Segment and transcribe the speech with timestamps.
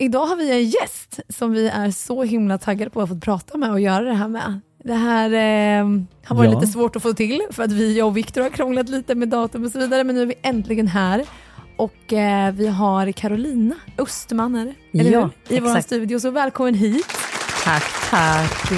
[0.00, 3.58] Idag har vi en gäst som vi är så himla taggade på att få prata
[3.58, 4.60] med och göra det här med.
[4.84, 5.86] Det här eh,
[6.24, 6.60] har varit Ja.
[6.60, 9.28] lite svårt att få till för att vi, jag och Viktor har krånglat lite med
[9.28, 11.24] datum och så vidare men nu är vi äntligen här.
[11.76, 13.74] Och eh, vi har Carolina
[14.92, 15.56] det, eller Ja, hur?
[15.56, 15.86] i vår exakt.
[15.86, 17.06] studio, så välkommen hit.
[17.64, 18.68] Tack, tack.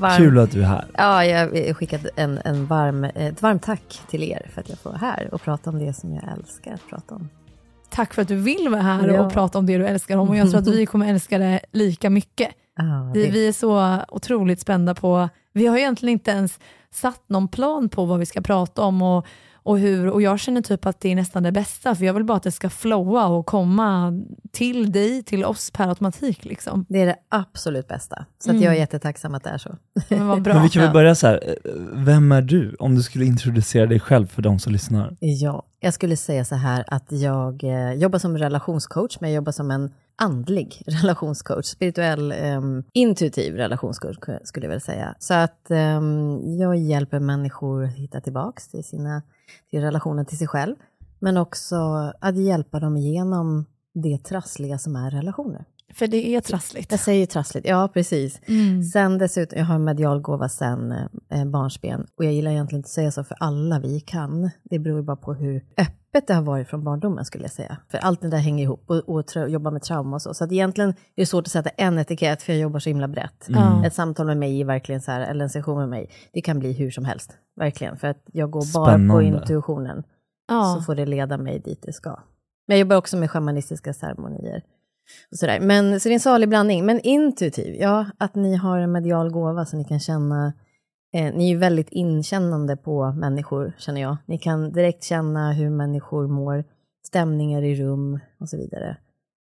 [0.00, 0.84] Varm, Kul att du är här.
[0.96, 4.78] Ja, jag har skickat en, en varm, ett varmt tack till er för att jag
[4.78, 7.28] får vara här och prata om det som jag älskar att prata om.
[7.90, 9.22] Tack för att du vill vara här Ja.
[9.26, 11.60] och prata om det du älskar om och jag tror att vi kommer älska det
[11.72, 12.48] lika mycket.
[13.14, 16.58] Vi, det- vi är så otroligt spända på, vi har egentligen inte ens
[16.90, 19.26] satt någon plan på vad vi ska prata om och,
[19.62, 22.24] och hur, och jag känner typ att det är nästan det bästa, för jag vill
[22.24, 24.12] bara att det ska flowa och komma
[24.52, 26.44] till dig, till oss per automatik.
[26.44, 26.86] Liksom.
[26.88, 28.24] det är det absolut bästa.
[28.38, 28.62] Så att Mm.
[28.62, 29.76] jag är jättetacksam att det är så.
[30.08, 30.54] Men vad bra.
[30.54, 30.92] Men vi kan väl Ja.
[30.92, 31.42] börja så här.
[31.64, 32.76] eh, vem är du?
[32.78, 35.16] Om du skulle introducera dig själv för de som lyssnar.
[35.20, 39.52] Ja, jag skulle säga så här att jag eh, jobbar som relationscoach, men jag jobbar
[39.52, 39.90] som en
[40.22, 45.14] andlig relationscoach, spirituell, ehm, intuitiv relationscoach skulle jag vilja säga.
[45.18, 49.22] Så att ehm, jag hjälper människor att hitta tillbaks till, sina,
[49.70, 50.76] till relationen till sig själv,
[51.18, 51.76] men också
[52.20, 55.64] att hjälpa dem igenom det trassliga som är relationer.
[55.94, 56.90] För det är trassligt.
[56.90, 58.40] Jag säger trassligt, ja precis.
[58.48, 58.82] Mm.
[58.82, 60.92] Sen dessutom, jag har en medial gåva sen
[61.30, 62.06] eh, barnsben.
[62.18, 64.50] Och jag gillar egentligen inte att säga så, för alla vi kan.
[64.64, 67.76] Det beror bara på hur öppet det har varit från barndomen skulle jag säga.
[67.90, 70.34] För allt det där hänger ihop och, och tra- jobba med trauma och så.
[70.34, 73.08] Så att egentligen är det svårt att sätta en etikett, för jag jobbar så himla
[73.08, 73.46] brett.
[73.48, 73.86] Ja.
[73.86, 76.58] Ett samtal med mig är verkligen så här, eller en session med mig, det kan
[76.58, 77.30] bli hur som helst.
[77.56, 79.24] Verkligen, för att jag går bara på Spännande.
[79.24, 80.02] intuitionen.
[80.48, 80.74] Ja.
[80.78, 82.10] Så får det leda mig dit det ska.
[82.68, 84.62] Men jag jobbar också med shamanistiska ceremonier.
[85.30, 85.60] Och sådär.
[85.60, 86.86] Men, så det är en salig blandning.
[86.86, 90.52] Men intuitiv, ja, att ni har en medial gåva så ni kan känna,
[91.14, 94.16] eh, ni är ju väldigt inkännande på människor, känner jag.
[94.26, 96.64] Ni kan direkt känna hur människor mår,
[97.06, 98.96] stämningar i rum och så vidare.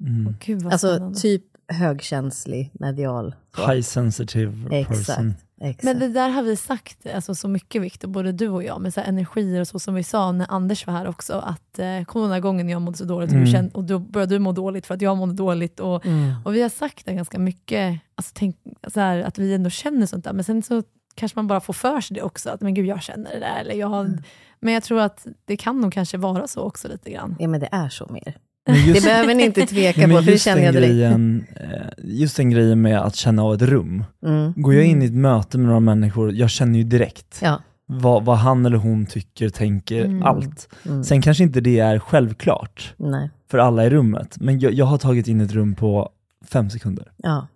[0.07, 0.35] Mm.
[0.41, 1.43] Gud vad Alltså typ
[1.73, 3.35] högkänslig, medial.
[3.57, 5.29] High sensitive Exakt, person.
[5.31, 5.48] exakt.
[5.83, 8.95] Men det där har vi sagt alltså, så mycket Viktor, både du och jag, med
[8.95, 12.23] så energier och så som vi sa när Anders var här också, att eh, kom
[12.23, 13.45] den här gången jag mådde så dåligt och, Mm.
[13.45, 15.81] du kände, och då började du må dåligt för att jag mådde dåligt.
[15.81, 16.35] Och, Mm.
[16.45, 18.57] och vi har sagt det ganska mycket, alltså, tänk,
[18.89, 20.83] så här, att vi ändå känner sånt där, men sen så
[21.15, 23.61] kanske man bara får för sig det också, att men gud jag känner det där.
[23.61, 24.23] Eller jag, Mm.
[24.61, 27.37] Men jag tror att det kan nog kanske vara så också lite grann.
[27.39, 28.37] Ja, men det är så mer.
[28.69, 30.93] Men Det just, behöver ni inte tveka på, för det just känner den jag direkt.
[30.93, 31.71] grejen, eh,
[32.05, 34.05] just den grejen med att känna av ett rum.
[34.27, 34.53] Mm.
[34.57, 37.63] Går jag in i ett möte med några människor, jag känner ju direkt Ja.
[37.87, 40.23] vad, vad han eller hon tycker, tänker, Mm.
[40.23, 40.69] allt.
[40.87, 41.05] Mm.
[41.05, 43.31] Sen kanske inte det är självklart Nej.
[43.51, 46.11] för alla i rummet, men jag, jag har tagit in ett rum på
[46.51, 47.13] fem sekunder.
[47.17, 47.47] Ja.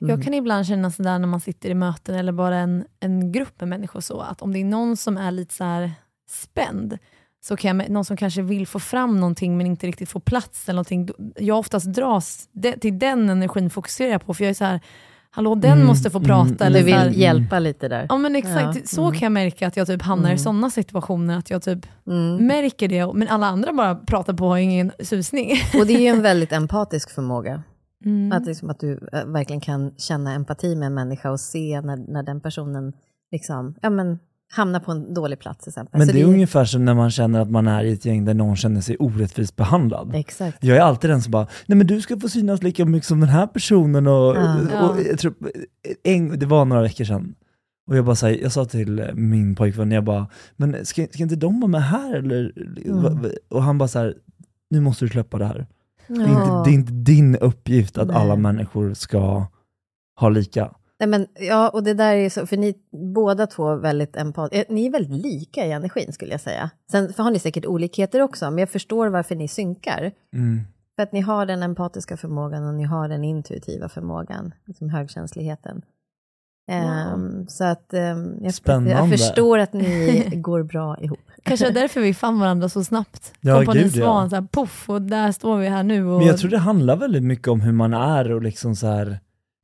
[0.00, 0.10] Mm.
[0.10, 3.60] Jag kan ibland känna sådär när man sitter i möten eller bara en, en grupp
[3.60, 5.92] med människor så, att om det är någon som är lite så här
[6.30, 6.98] spänd,
[7.44, 10.68] så kan jag, någon som kanske vill få fram någonting men inte riktigt får plats
[10.68, 14.54] eller någonting, jag oftast dras det, till den energin fokuserar jag på, för jag är
[14.54, 14.80] så här,
[15.30, 16.66] hallå den Mm, måste få mm, prata.
[16.66, 16.66] mm.
[16.66, 18.06] eller Du så här, vill hjälpa lite där.
[18.08, 19.12] Ja men exakt, Ja, så mm.
[19.12, 20.38] kan jag märka att jag typ hamnar i Mm.
[20.38, 22.46] sådana situationer, att jag typ Mm.
[22.46, 25.50] märker det, men alla andra bara pratar på och har ingen susning.
[25.80, 27.62] Och det är ju en väldigt empatisk förmåga.
[28.04, 28.32] Mm.
[28.32, 31.96] Att, liksom att du äh, verkligen kan känna empati med en människa och se när,
[31.96, 32.92] när den personen
[33.32, 34.18] liksom, ja, men,
[34.54, 35.98] hamnar på en dålig plats till exempel.
[35.98, 38.24] Men Så det är ungefär som när man känner att man är i ett gäng
[38.24, 40.14] där någon känner sig orättvist behandlad.
[40.14, 40.58] Exakt.
[40.64, 43.20] Jag är alltid den som bara, nej men du ska få synas lika mycket som
[43.20, 44.88] den här personen och, Ja.
[44.88, 45.34] och jag tror,
[46.04, 47.34] en, det var några veckor sedan.
[47.90, 50.26] Och jag bara så här, jag sa till min pojkvän, jag bara,
[50.56, 52.52] men ska, ska inte de vara med här eller?
[52.86, 53.18] Mm.
[53.50, 54.14] Och han bara så här,
[54.70, 55.66] nu måste du släppa det här.
[56.08, 56.42] Det, är Ja.
[56.58, 58.16] inte, det är inte din uppgift att Nej.
[58.16, 59.46] alla människor ska
[60.20, 60.70] ha lika.
[61.02, 62.74] Nej, men, ja, och det där är så, för ni
[63.14, 66.70] båda två är väldigt empatiska, ni är väldigt lika i energin skulle jag säga.
[66.90, 70.12] Sen har ni säkert olikheter också, men jag förstår varför ni synkar.
[70.34, 70.60] Mm.
[70.96, 75.82] För att ni har den empatiska förmågan och ni har den intuitiva förmågan, liksom högkänsligheten.
[76.70, 78.90] Ehm, så att ehm, jag, Spännande.
[78.90, 81.20] jag förstår att ni går bra ihop.
[81.42, 83.32] Kanske är därför vi fann varandra så snabbt.
[83.40, 84.04] Ja, Kompani gud, ja.
[84.04, 86.06] Svan, så här, poff, och där står vi här nu.
[86.06, 88.86] Och, Men jag tror det handlar väldigt mycket om hur man är och liksom så
[88.86, 89.18] här,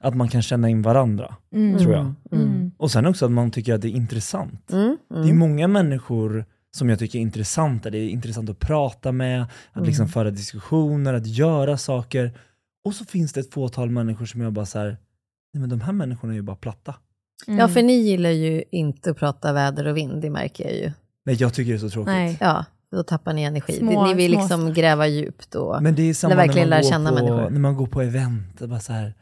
[0.04, 1.78] att man kan känna in varandra, Mm.
[1.78, 2.14] tror jag.
[2.32, 2.70] Mm.
[2.76, 4.72] Och sen också att man tycker att det är intressant.
[4.72, 5.38] Mm, Det är mm.
[5.38, 7.90] många människor som jag tycker är intressanta.
[7.90, 9.42] Det är intressant att prata med,
[9.72, 10.12] att liksom Mm.
[10.12, 12.32] föra diskussioner, att göra saker.
[12.84, 14.96] Och så finns det ett fåtal människor som jag bara så här,
[15.54, 16.94] nej men de här människorna är ju bara platta.
[17.46, 17.58] Mm.
[17.58, 20.92] Ja, för ni gillar ju inte att prata väder och vind, det märker jag ju.
[21.26, 22.06] Nej jag tycker det är så tråkigt.
[22.12, 22.36] Nej.
[22.40, 23.72] Ja, då tappar ni energi.
[23.72, 25.82] Små- ni vill små liksom gräva djupt och...
[25.82, 27.50] Men det är samma Eller verkligen lära känna på, människor.
[27.50, 28.60] när man går på event.
[28.60, 29.14] Bara så här,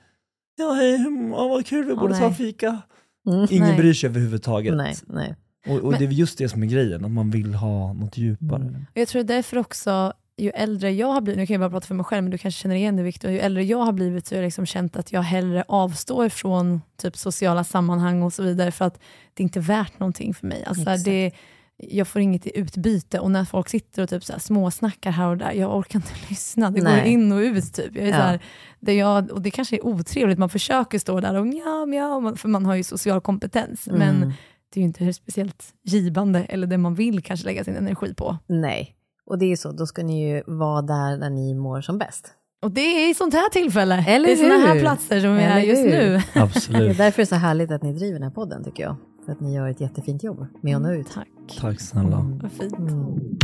[0.57, 2.29] ja hej, ja, vad kul, vi borde ta nej.
[2.29, 2.83] en fika.
[3.29, 3.47] Mm.
[3.51, 3.77] Ingen Nej.
[3.77, 4.77] bryr sig överhuvudtaget.
[4.77, 5.35] Nej, nej.
[5.69, 8.17] Och, och Men- det är just det som är grejen, att man vill ha något
[8.17, 8.63] djupare.
[8.63, 8.75] Mm.
[8.95, 11.87] Och Jag tror därför också, ju äldre jag har blivit, nu kan jag bara prata
[11.87, 14.27] för mig själv, men du kanske känner igen det Victor, ju äldre jag har blivit
[14.27, 18.43] så har jag liksom känt att jag hellre avstår från typ sociala sammanhang och så
[18.43, 19.01] vidare, för att
[19.35, 20.65] det är inte värt någonting för mig.
[20.65, 21.05] Alltså Exakt.
[21.05, 21.33] det,
[21.79, 25.29] jag får inget i utbyte och när folk sitter och typ så här småsnackar här
[25.29, 26.71] och där, jag orkar inte lyssna.
[26.71, 27.13] Det går Nej.
[27.13, 27.73] in och ut.
[27.75, 27.97] Typ.
[27.97, 28.17] Jag är Ja.
[28.17, 28.41] så här,
[28.81, 32.37] det jag, och det kanske är otrevligt, man försöker stå där och mja, mja, man-
[32.37, 34.29] för man har ju social kompetens, men Mm.
[34.75, 38.39] det är ju inte speciellt givande eller det man vill kanske lägga sin energi på.
[38.47, 38.93] Nej.
[39.27, 42.33] Och det är så, då ska ni ju vara där när ni mår som bäst.
[42.63, 44.05] Och det är i sånt här tillfälle.
[44.09, 45.91] Eller är såna här platser som vi är just nu.
[46.35, 46.99] Det är Absolut.
[46.99, 48.97] därför det är så härligt att ni driver den här podden, tycker jag.
[49.27, 51.07] För att ni gör ett jättefint jobb med att nå ut.
[51.15, 51.29] Tack,
[51.61, 52.25] Tack snälla.
[52.43, 52.79] vad fint.
[52.79, 53.37] Mm.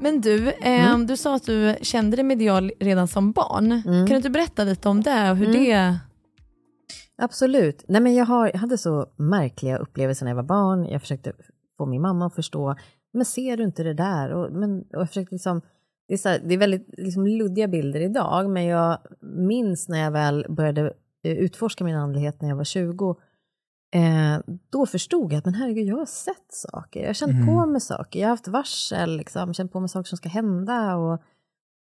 [0.00, 3.72] Men du, eh, du sa att du kände dig medial redan som barn.
[3.72, 3.82] Mm.
[3.84, 5.64] Kan du inte berätta lite om det och hur Mm.
[5.64, 5.98] det...
[7.22, 7.84] Absolut.
[7.88, 10.86] Nej, men jag, har, jag hade så märkliga upplevelser när jag var barn.
[10.88, 11.32] Jag försökte
[11.78, 12.74] få min mamma att förstå,
[13.12, 14.32] men ser du inte det där?
[14.32, 15.60] Och, men, och jag försökte liksom,
[16.10, 19.98] det, är så här, det är väldigt liksom, luddiga bilder idag, men jag minns när
[19.98, 20.92] jag väl började
[21.24, 23.16] eh, utforska min andlighet när jag var 20,
[23.94, 24.38] eh,
[24.70, 27.00] då förstod jag att men herregud, jag har sett saker.
[27.00, 28.20] Jag har känt på mig saker.
[28.20, 30.96] Jag har haft varsel, liksom, känt på mig saker som ska hända.
[30.96, 31.22] Och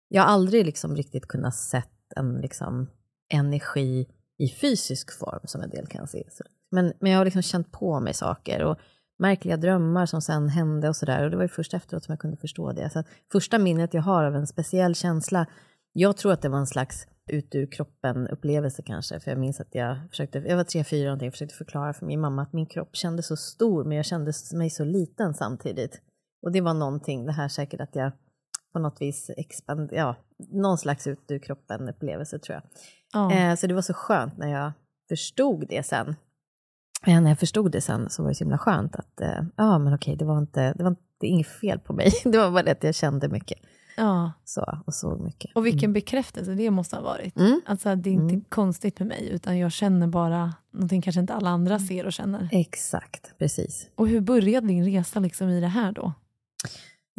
[0.08, 2.90] jag har aldrig liksom, riktigt kunnat sett en liksom,
[3.34, 6.24] energi i fysisk form som en del kan se.
[6.72, 8.78] Men, men jag har liksom känt på mig saker och
[9.20, 11.24] märkliga drömmar som sen hände och sådär.
[11.24, 12.90] Och det var ju först efteråt som jag kunde förstå det.
[12.90, 15.46] Så att första minnet jag har av en speciell känsla,
[15.94, 19.20] jag tror att det var en slags ut ur kroppen upplevelse kanske.
[19.20, 22.06] För jag minns att jag försökte, jag var tre, fyra någonting, jag försökte förklara för
[22.06, 26.02] min mamma att min kropp kändes så stor men jag kände mig så liten samtidigt.
[26.42, 28.12] Och det var någonting, det här säkert att jag
[28.74, 30.16] på något vis expand, ja,
[30.52, 32.64] någon slags ut ur kroppen upplevelse tror jag.
[33.14, 33.34] Ja.
[33.34, 34.72] Eh, så det var så skönt när jag
[35.10, 36.16] förstod det sen.
[37.06, 39.78] Eh, när jag förstod det sen så var det så himla skönt att, eh, ja
[39.80, 42.12] men okej, det var inte, det var inte det inget fel på mig.
[42.24, 43.60] Det var bara det att jag kände mycket
[43.98, 44.32] ja.
[44.46, 45.52] så, och såg mycket.
[45.56, 47.38] Och vilken bekräftelse det måste ha varit.
[47.38, 47.62] Mm.
[47.66, 48.46] Alltså, det är inte Mm.
[48.50, 52.50] konstigt med mig, utan jag känner bara någonting kanske inte alla andra ser och känner.
[52.52, 53.88] Exakt, precis.
[53.96, 56.14] Och hur började din resa liksom i det här då?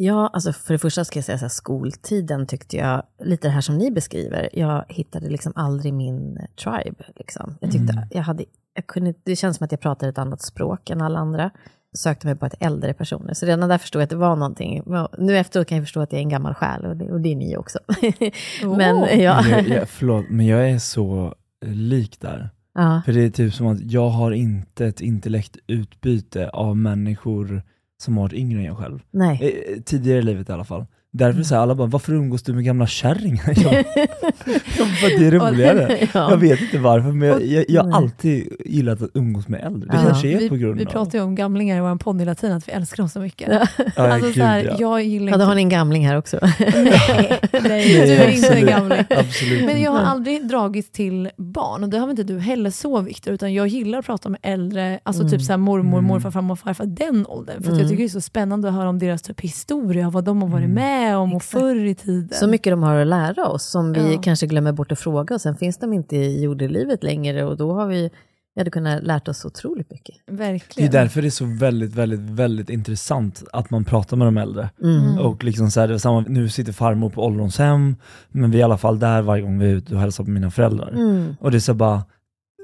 [0.03, 3.51] Ja, alltså för det första ska jag säga så här, skoltiden tyckte jag, lite det
[3.51, 7.03] här som ni beskriver, jag hittade liksom aldrig min tribe.
[7.15, 7.57] Liksom.
[7.61, 10.89] Jag tyckte, jag hade, jag kunde, det känns som att jag pratade ett annat språk
[10.89, 11.51] än alla andra.
[11.97, 14.83] Sökte mig på ett äldre personer, så redan där förstod jag att det var någonting.
[15.17, 17.31] Nu efteråt kan jag förstå att jag är en gammal själ, och det, och det
[17.31, 17.79] är ni också.
[18.77, 19.21] Men Åh.
[19.21, 21.33] ja, Men jag, jag, förlåt, men jag är så
[21.65, 22.49] eh, lik där.
[22.73, 27.63] ja, För det är typ som att jag har inte ett intellekt utbyte av människor
[28.01, 28.99] som har varit yngre än jag själv.
[29.11, 29.63] nej.
[29.67, 30.85] Eh, Tidigare i livet i alla fall.
[31.13, 33.43] Därför säger alla bara, varför umgås du med gamla kärringar?
[33.63, 36.07] Jag, för att det är roligare.
[36.13, 36.29] Ja.
[36.31, 39.89] Jag vet inte varför, men jag, jag, jag har alltid gillat att umgås med äldre.
[39.91, 40.03] Det Ja.
[40.09, 40.89] kanske är vi, på grund vi av...
[40.89, 43.49] pratar ju om gamlingar i vår podd hela tiden, att vi älskar dem så mycket.
[43.51, 43.67] Ja.
[43.95, 44.75] Ja, alltså, gud, så här, ja.
[44.79, 45.45] Jag gillar Ja, då inte...
[45.45, 46.39] har ni en gamling här också.
[46.59, 48.97] Nej, nej, du är inte en gamling.
[49.09, 49.65] Absolut.
[49.65, 50.11] Men jag har Mm.
[50.11, 53.67] aldrig dragits till barn och det har väl inte du heller så Viktor, utan jag
[53.67, 55.31] gillar att prata med äldre, alltså Mm.
[55.31, 56.07] typ så här mormor, Mm.
[56.07, 57.55] morfar, farmor, farfar, den åldern.
[57.55, 57.79] För att Mm.
[57.79, 60.49] jag tycker det är så spännande att höra om deras typ historia, vad de har
[60.49, 60.75] varit Mm.
[61.01, 61.51] Med om och Exakt.
[61.51, 62.29] förr i tiden.
[62.39, 64.21] Så mycket de har att lära oss som vi Ja.
[64.21, 67.73] kanske glömmer bort att fråga och sen finns de inte i jordelivet längre och då
[67.73, 68.09] har vi,
[68.55, 70.15] vi hade kunnat lärt oss otroligt mycket.
[70.27, 70.91] Det är Verkligen.
[70.91, 74.69] därför det är så väldigt, väldigt, väldigt intressant att man pratar med de äldre.
[74.83, 75.17] Mm.
[75.19, 77.95] Och liksom så här, det är samma, nu sitter farmor på ålderdomshem,
[78.29, 80.29] men vi är i alla fall där varje gång vi är ute och hälsar på
[80.29, 80.89] mina föräldrar.
[80.91, 81.35] Mm.
[81.39, 82.01] Och det är så bara,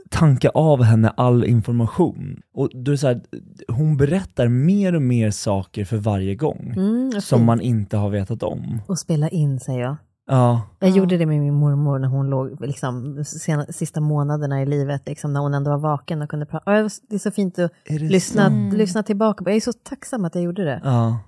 [0.10, 2.42] tanka av henne all information.
[2.54, 3.22] Och då är så här,
[3.68, 8.44] hon berättar mer och mer saker för varje gång, Mm, som man inte har vetat
[8.44, 8.82] om.
[8.88, 9.96] Och spela in, säger jag.
[10.30, 10.96] Ja, Jag Ja.
[10.96, 15.34] gjorde det med min mormor när hon låg liksom, sena, sista månaderna i livet, liksom,
[15.34, 16.72] när hon ändå var vaken och kunde prata.
[17.10, 18.46] Det är så fint att lyssna?
[18.46, 18.76] Mm.
[18.78, 19.44] lyssna tillbaka.
[19.48, 20.82] Jag är så tacksam att jag gjorde det.
[20.84, 21.20] Ja.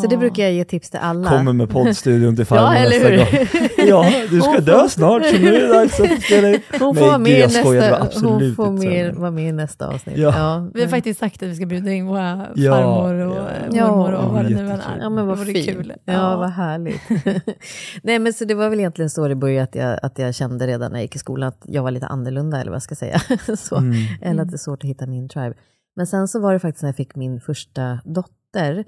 [0.00, 1.30] Så det brukar jag ge tips till alla.
[1.30, 3.38] Kommer med poddstudion till Ja, farmor eller nästa hur?
[3.48, 3.68] gång.
[3.88, 6.60] Ja, du ska dö snart så nu är det dags att spela in.
[6.78, 9.52] Hon Nej, får gud, med, i jag skojar, nästa, hon får med, vara med i
[9.52, 10.16] nästa avsnitt.
[10.18, 10.68] Ja.
[10.74, 13.48] Vi har faktiskt sagt att vi ska bjuda in våra Ja, farmor och ja.
[13.72, 14.98] Ja, mormor och vad det nu än är.
[15.00, 15.66] Ja men vad det fint.
[15.66, 15.92] kul.
[16.04, 17.00] Ja, vad härligt.
[18.02, 20.66] Nej men så det var väl egentligen så det började, att jag, att jag kände
[20.66, 22.94] redan när jag gick i skolan att jag var lite annorlunda eller vad jag ska
[22.94, 23.20] säga.
[23.58, 23.76] så.
[23.76, 23.94] Mm.
[24.22, 25.54] Eller att det är svårt att hitta min tribe.
[25.96, 28.84] Men sen så var det faktiskt när jag fick min första dotter.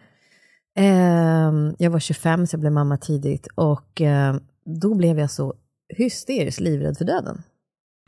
[0.74, 5.54] Ehm, jag var 25 så jag blev mamma tidigt och ehm, då blev jag så
[5.96, 7.42] hysteriskt livrädd för döden.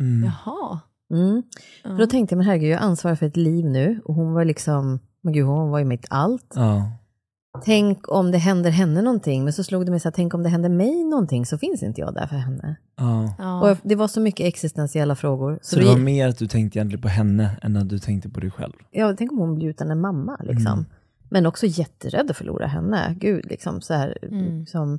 [0.00, 0.25] Mm.
[0.44, 0.80] Jaha.
[1.14, 1.42] Mm.
[1.85, 1.90] Ja.
[1.90, 4.44] För då tänkte jag, men herregud, jag ansvarar för ett liv nu och hon var
[4.44, 6.52] liksom, men gud, hon var ju mitt allt.
[6.56, 6.92] Ja.
[7.64, 10.42] Tänk om det händer henne någonting, men så slog det mig så här, tänk om
[10.42, 12.76] det händer mig någonting så finns inte jag där för henne.
[12.96, 13.35] Ja.
[13.38, 13.70] Ja.
[13.70, 15.58] Och det var så mycket existentiella frågor.
[15.62, 18.28] Så det vi- var mer att du tänkte egentligen på henne än att du tänkte
[18.28, 18.73] på dig själv?
[18.90, 20.73] Ja, tänk om hon blir utan en mamma liksom.
[20.73, 20.85] Mm.
[21.30, 23.16] Men också jätterädd att förlora henne.
[23.21, 24.18] Gud, liksom så här.
[24.23, 24.61] Mm.
[24.61, 24.99] Liksom,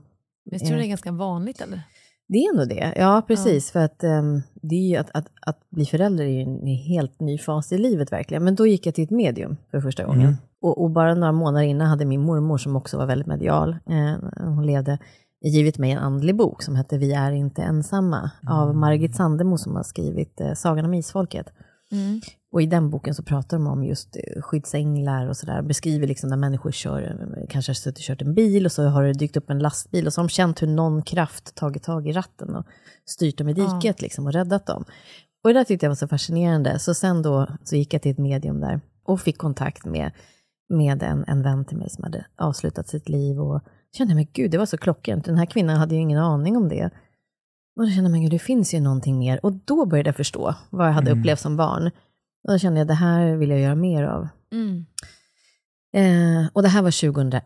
[0.52, 1.82] Visst tror du det är ganska vanligt eller?
[2.28, 2.94] det är nog det.
[2.96, 3.72] Ja, precis.
[3.72, 7.20] För att ehm, det är ju att, att, att bli förälder är ju en helt
[7.20, 8.44] ny fas i livet verkligen.
[8.44, 10.22] Men då gick jag till ett medium för första gången.
[10.22, 10.36] Mm.
[10.62, 14.46] Och, och bara några månader innan hade min mormor, som också var väldigt medial, eh,
[14.46, 15.00] hon levde,
[15.42, 19.76] givit mig en andlig bok som hette Vi är inte ensamma, av Margit Sandemo som
[19.76, 21.48] har skrivit eh, Sagan om Isfolket.
[21.92, 22.22] Mm.
[22.52, 25.62] Och i den boken så pratar de om just eh, skyddsänglar och sådär.
[25.62, 28.84] Beskriver liksom när människor kör, eh, kanske har suttit och kört en bil och så
[28.88, 31.84] har det dykt upp en lastbil och så har de känt hur någon kraft tagit
[31.84, 32.66] tag i ratten och
[33.06, 34.86] styrt dem i diket liksom och räddat dem.
[35.44, 36.80] Och det där tyckte jag var så fascinerande.
[36.80, 40.12] Så sen då så gick jag till ett medium där och fick kontakt med,
[40.70, 43.62] med en, en vän till mig som hade avslutat sitt liv och
[43.98, 45.26] kände, men gud, det var så klockrent.
[45.26, 46.86] Den här kvinnan hade ju ingen aning om det.
[47.78, 49.46] Och då kände men gud, det finns ju någonting mer.
[49.46, 51.20] Och då började jag förstå vad jag hade Mm.
[51.22, 51.92] upplevt som barn.
[52.48, 54.28] Och då kände jag, det här vill jag göra mer av.
[54.52, 54.86] Mm.
[55.94, 57.44] Eh, och det här var 2001,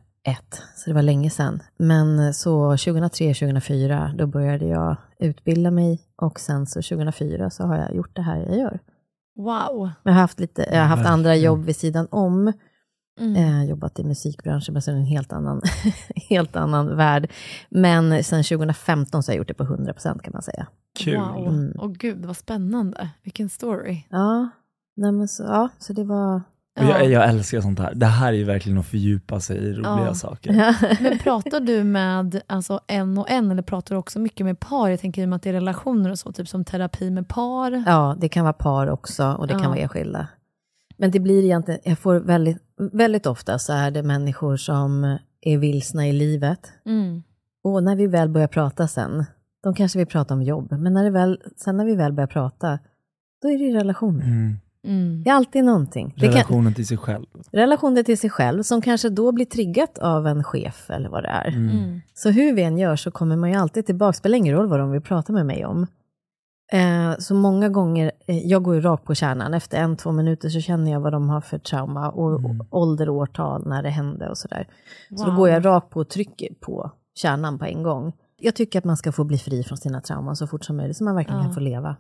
[0.76, 1.64] så det var länge sedan.
[1.78, 6.02] Men så 2003-2004, då började jag utbilda mig.
[6.16, 8.80] Och sen så 2004 så har jag gjort det här jag gör.
[9.36, 9.90] Wow.
[10.04, 11.46] Jag har haft, lite, jag har haft andra Verkligen.
[11.46, 12.54] jobb vid sidan om.
[13.20, 13.36] Mm.
[13.36, 15.62] Eh, jobbat i musikbranschen, men det en helt annan,
[16.30, 17.32] helt annan värld.
[17.70, 20.68] Men sen 2015 så har jag gjort det på 100% kan man säga.
[21.00, 21.18] Kul.
[21.18, 21.48] Wow.
[21.48, 21.74] Mm.
[21.80, 23.10] Åh gud, vad spännande.
[23.24, 24.04] Vilken story.
[24.10, 24.50] Ja,
[25.02, 26.42] nej men så, ja, så det var...
[26.80, 27.94] Och Jag, jag älskar sånt här.
[27.96, 30.14] Det här är ju verkligen att fördjupa sig i roliga Ja.
[30.14, 30.76] saker.
[31.04, 34.90] Men pratar du med alltså, en och en eller pratar du också mycket med par?
[34.90, 37.28] Jag tänker i och med att det är relationer och så, typ som terapi med
[37.28, 37.84] par.
[37.88, 39.70] Ja, det kan vara par också och det kan Ja.
[39.70, 40.28] vara enskilda.
[40.98, 42.58] Men det blir egentligen, jag får väldigt,
[42.92, 46.72] väldigt ofta så är det människor som är vilsna i livet.
[46.86, 47.24] Mm.
[47.64, 49.26] Och när vi väl börjar prata sen,
[49.64, 52.28] de kanske vill prata om jobb, men när det väl, sen när vi väl börjar
[52.28, 52.80] prata,
[53.42, 54.26] då är det ju relationer.
[54.26, 54.58] Mm.
[55.24, 56.14] Det är alltid någonting.
[56.18, 57.26] Det kan, Relationen till sig själv.
[57.52, 61.30] relationer till sig själv, som kanske då blir triggat av en chef eller vad det
[61.30, 61.48] är.
[61.48, 61.70] Mm.
[61.70, 62.02] Mm.
[62.14, 64.80] Så hur vi än gör så kommer man ju alltid tillbaka, spelar ingen roll vad
[64.80, 65.88] de vill prata med mig om.
[66.74, 70.50] Eh, så många gånger, eh, jag går ju rakt på kärnan, efter en, två minuter
[70.50, 72.62] så känner jag vad de har för trauma och, Mm.
[72.70, 74.68] ålder och årtal när det hände och sådär.
[75.10, 75.36] Så då Wow.
[75.38, 78.14] går jag rakt på och trycker på kärnan på en gång.
[78.38, 80.98] Jag tycker att man ska få bli fri från sina trauman så fort som möjligt,
[80.98, 81.44] så man verkligen Ja.
[81.46, 81.96] kan få leva.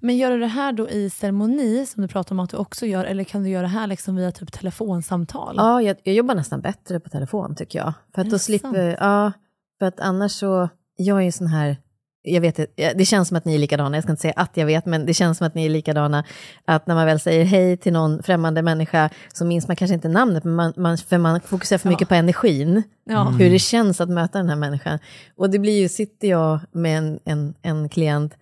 [0.00, 2.86] Men gör du det här då i ceremoni, som du pratar om att du också
[2.86, 5.54] gör, eller kan du göra det här liksom via typ telefonsamtal?
[5.56, 7.92] Ja, jag, jag jobbar nästan bättre på telefon tycker jag.
[8.14, 9.32] För att då slipper, ja,
[9.78, 11.76] för att annars så, jag är ju sån här,
[12.22, 14.66] jag vet det känns som att ni är likadana, jag ska inte säga att jag
[14.66, 16.24] vet, men det känns som att ni är likadana.
[16.64, 20.08] Att när man väl säger hej till någon främmande människa så minns man kanske inte
[20.08, 22.82] namnet, men man, man, för man fokuserar för mycket på energin.
[23.04, 23.24] Ja.
[23.24, 24.98] Hur det känns att möta den här människan.
[25.36, 28.34] Och det blir ju, sitter jag med en, en, en klient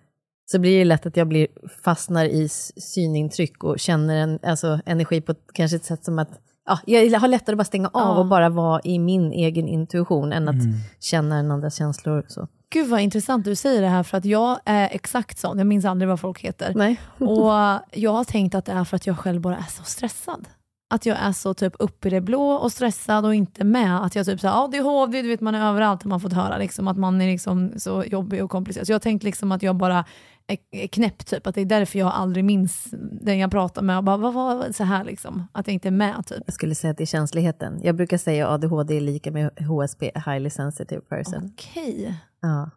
[0.51, 1.47] så blir det lätt att jag blir,
[1.83, 6.29] fastnar i synintryck och känner en, alltså, energi på ett, kanske ett sätt som att
[6.65, 8.19] ja, jag har lättare att bara stänga av Ja.
[8.19, 10.73] och bara vara i min egen intuition än att Mm.
[10.99, 12.25] känna en andras känslor.
[12.27, 12.47] Så.
[12.69, 15.57] Gud vad intressant du säger det här, för att jag är exakt sån.
[15.57, 16.71] Jag minns aldrig vad folk heter.
[16.75, 16.99] Nej.
[17.19, 17.51] Och
[17.91, 20.47] jag har tänkt att det är för att jag själv bara är så stressad.
[20.89, 24.05] Att jag är så typ upp i det blå och stressad och inte med.
[24.05, 26.87] Att jag typ såhär, ADHD, du vet man är överallt och man fått höra liksom,
[26.87, 28.87] att man är liksom så jobbig och komplicerad.
[28.87, 30.05] Så jag har tänkt liksom att jag bara
[30.47, 31.47] är, knäpp, typ.
[31.47, 32.87] att det är därför jag aldrig minns
[33.21, 33.97] den jag pratar med.
[33.97, 35.47] Och bara, vad var så här liksom?
[35.51, 36.43] Att jag inte är med typ.
[36.45, 37.79] Jag skulle säga att det är känsligheten.
[37.83, 41.51] Jag brukar säga ADHD är lika med HSP, highly sensitive person.
[41.53, 42.69] Okej, Ja.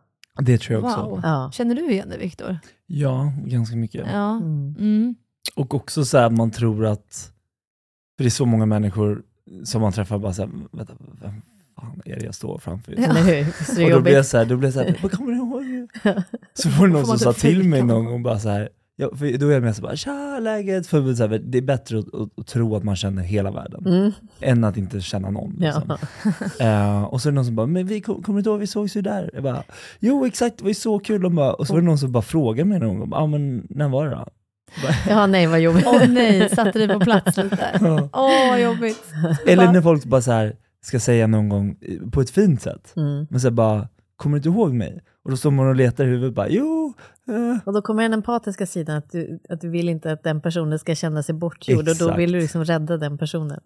[0.42, 1.00] Det tror jag också.
[1.02, 1.20] wow.
[1.22, 1.50] Ja.
[1.52, 2.58] Känner du igen det Viktor?
[2.86, 4.06] Ja, ganska mycket.
[4.12, 4.36] Ja.
[4.36, 4.74] Mm.
[4.78, 5.14] Mm.
[5.56, 7.32] Och också så här, man tror att,
[8.16, 9.22] för det är så många människor
[9.64, 11.42] som man träffar bara så här, vänta, vem
[11.80, 12.92] fan är det jag står framför?
[12.96, 13.76] nu?" Eller hur?
[13.76, 14.26] Det Och då blir jag jobbigt?
[14.26, 15.88] så här, då blir jag så här, vad kommer du ihåg?
[16.54, 19.10] Så får det någon som sa typ till mig någon gång bara så här, Ja,
[19.16, 21.98] för då är jag mer så bara tja läget, för så här, det är bättre
[21.98, 24.12] att, att, att tro att man känner hela världen Mm.
[24.40, 25.56] än att inte känna någon.
[25.58, 25.96] Liksom.
[26.58, 26.64] Ja.
[26.66, 28.60] Eh, och så är det någon som bara, men vi kom- kommer du inte ihåg,
[28.60, 29.30] vi sågs ju där.
[29.34, 29.62] Jag bara,
[30.00, 31.22] jo exakt, det var ju så kul.
[31.22, 33.26] De bara, och så var det någon som bara frågade mig någon gång, ja ah,
[33.26, 34.24] men när var det då?
[35.08, 35.84] Ja, nej vad jobbigt.
[35.86, 37.78] Åh nej, satte dig på plats lite.
[37.80, 38.08] Ja.
[38.12, 39.04] Åh vad jobbigt.
[39.46, 41.76] Eller när folk bara så här, ska säga någon gång
[42.12, 43.26] på ett fint sätt, Mm.
[43.30, 45.00] men så bara, kommer du inte ihåg mig?
[45.24, 46.92] Och då står man och letar i huvudet bara, jo.
[47.64, 50.78] Och då kommer den empatiska sidan, att du, att du vill inte att den personen
[50.78, 52.18] ska känna sig bortgjord och då Exakt.
[52.18, 53.60] vill du liksom rädda den personen.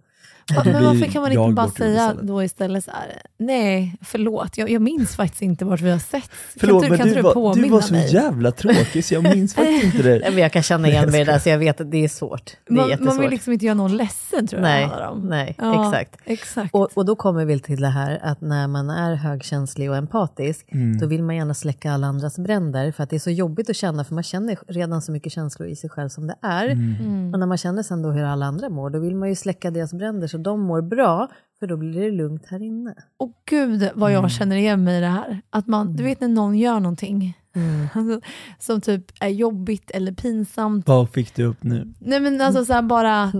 [0.55, 2.27] Ja, men varför kan man inte bara säga istället.
[2.29, 6.31] då istället så här, nej förlåt, jag, jag minns faktiskt inte vart vi har sett.
[6.57, 8.13] Förlåt, kan men kan du, du var, du var så mig?
[8.15, 10.31] jävla tråkig så jag minns faktiskt inte Nej, det.
[10.31, 12.09] men Jag kan känna igen mig i det där, så jag vet att det är
[12.09, 12.57] svårt.
[12.67, 15.21] Det är Man, man vill liksom inte göra någon ledsen tror jag nej, det om.
[15.29, 16.21] nej Ja, exakt.
[16.25, 16.75] exakt.
[16.75, 20.67] Och, och då kommer vi till det här att när man är högkänslig och empatisk,
[20.73, 20.99] Mm.
[20.99, 23.77] då vill man gärna släcka alla andras bränder, för att det är så jobbigt att
[23.77, 26.67] känna, för man känner redan så mycket känslor i sig själv som det är.
[26.69, 27.33] Mm.
[27.35, 29.71] Och när man känner sen då hur alla andra mår, då vill man ju släcka
[29.71, 32.95] deras bränder så de mår bra, för då blir det lugnt här inne.
[33.17, 34.31] Och gud vad jag Mm.
[34.31, 35.41] känner igen mig i det här.
[35.51, 37.39] Att man, du vet när någon gör någonting
[37.95, 38.21] alltså,
[38.59, 40.89] som typ är jobbigt eller pinsamt.
[40.89, 41.93] Vad fick du upp nu?
[41.99, 43.33] Nej men alltså så här bara,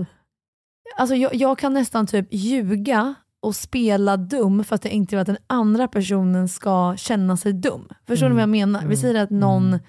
[0.97, 5.21] alltså jag, jag kan nästan typ ljuga och spela dum för att jag inte vill
[5.21, 7.87] att den andra personen ska känna sig dum.
[8.07, 8.35] Förstår Mm.
[8.35, 8.85] ni vad jag menar?
[8.87, 9.79] Vi säger att någon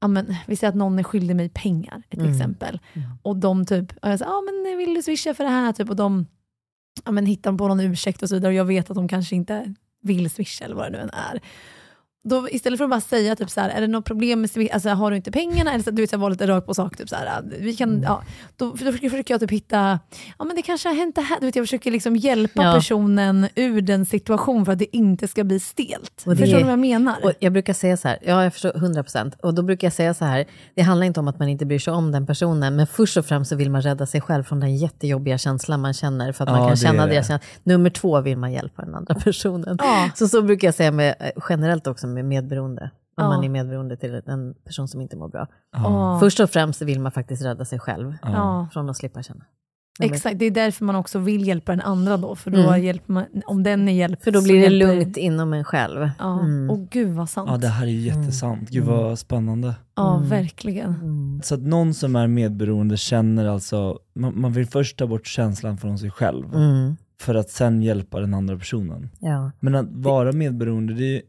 [0.00, 2.32] Ja, men, vi säger att någon är skyldig mig pengar, ett Mm.
[2.32, 2.80] exempel.
[3.22, 5.72] Och de typ, och jag säger, ah, men vill du swisha för det här?
[5.72, 6.26] Typ, och de
[7.04, 9.36] ja, men, hittar på någon ursäkt och så vidare och jag vet att de kanske
[9.36, 11.40] inte vill swisha eller vad det nu än är.
[12.28, 14.88] Då, istället för att bara säga typ så här, är det något problem med alltså,
[14.88, 15.72] har du inte pengarna?
[15.72, 16.96] Eller så, du vet, så här, vara lite rakt på sak.
[16.96, 18.22] Typ så här, vi kan, ja,
[18.56, 19.98] då, då försöker, försöker jag typ hitta,
[20.38, 21.40] ja men det kanske har hänt det här.
[21.40, 22.72] Du vet, jag försöker liksom hjälpa Ja.
[22.74, 26.22] personen ur den situation för att det inte ska bli stelt.
[26.26, 27.16] Och det- Förstår du vad jag menar?
[27.22, 30.14] Och jag brukar säga så här, ja jag förstår 100%, och då brukar jag säga
[30.14, 30.44] så här,
[30.74, 33.26] det handlar inte om att man inte bryr sig om den personen, men först och
[33.26, 36.50] främst så vill man rädda sig själv från den jättejobbiga känslan man känner, för att
[36.50, 37.12] man Ja, kan det känna det.
[37.12, 37.46] deras känsla.
[37.62, 39.78] Nummer två vill man hjälpa den andra personen.
[39.82, 40.10] Ja.
[40.14, 42.82] Så så brukar jag säga med, eh, generellt också med medberoende,
[43.16, 43.28] om Ja.
[43.28, 45.46] man är medberoende till en person som inte mår bra.
[45.72, 46.16] Ja.
[46.20, 48.68] Först och främst vill man faktiskt rädda sig själv Ja.
[48.72, 49.44] från att slippa känna.
[50.00, 52.34] Exakt, det är därför man också vill hjälpa den andra då.
[52.34, 52.84] För då Mm.
[52.84, 56.10] hjälper man, om den är hjälpt För då blir det hjälper- lugnt inom en själv.
[56.18, 56.70] Ja, Mm.
[56.70, 57.50] och gud vad sant.
[57.50, 58.68] Ja, det här är ju jättesant.
[58.70, 59.74] Gud vad spännande.
[59.94, 60.28] Ja, Mm.
[60.28, 60.94] verkligen.
[60.94, 61.40] Mm.
[61.44, 65.78] Så att någon som är medberoende känner alltså, man, man vill först ta bort känslan
[65.78, 66.96] från sig själv Mm.
[67.20, 69.08] för att sen hjälpa den andra personen.
[69.20, 69.50] Ja.
[69.60, 71.22] Men att vara medberoende, det är,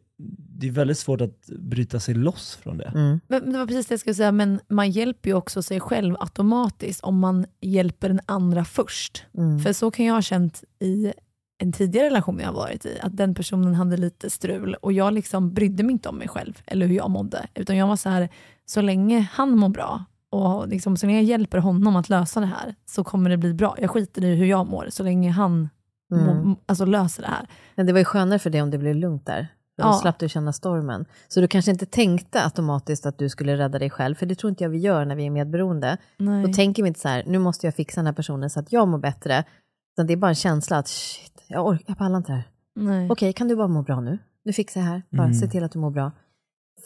[0.59, 2.85] det är väldigt svårt att bryta sig loss från det.
[2.95, 3.19] Mm.
[3.27, 5.79] Men, men det var precis det jag skulle säga, men man hjälper ju också sig
[5.79, 9.25] själv automatiskt om man hjälper den andra först.
[9.37, 9.59] Mm.
[9.59, 11.13] För så kan jag ha känt i
[11.61, 15.13] en tidigare relation jag har varit i, att den personen hade lite strul och jag
[15.13, 17.47] liksom brydde mig inte om mig själv eller hur jag mådde.
[17.55, 18.29] Utan jag var så här,
[18.65, 22.45] så länge han mår bra och liksom, så länge jag hjälper honom att lösa det
[22.45, 23.75] här så kommer det bli bra.
[23.79, 25.69] Jag skiter i hur jag mår så länge han
[26.11, 26.47] Mm.
[26.49, 27.47] må, alltså, löser det här.
[27.75, 29.47] Men det var ju skönare för dig om det blev lugnt där.
[29.79, 29.93] Då Ja.
[29.93, 31.05] slapp du känna stormen.
[31.27, 34.49] Så du kanske inte tänkte automatiskt att du skulle rädda dig själv, för det tror
[34.49, 35.97] inte jag vi gör när vi är medberoende.
[36.17, 36.45] Nej.
[36.47, 38.71] Då tänker vi inte så här, nu måste jag fixa den här personen så att
[38.71, 39.43] jag mår bättre.
[39.93, 42.47] Utan det är bara en känsla att shit, jag, orkar, jag pallar inte det här.
[43.11, 44.17] Okej, kan du bara må bra nu?
[44.43, 45.01] Nu fixar jag här.
[45.09, 45.33] Bara Mm.
[45.33, 46.11] se till att du mår bra.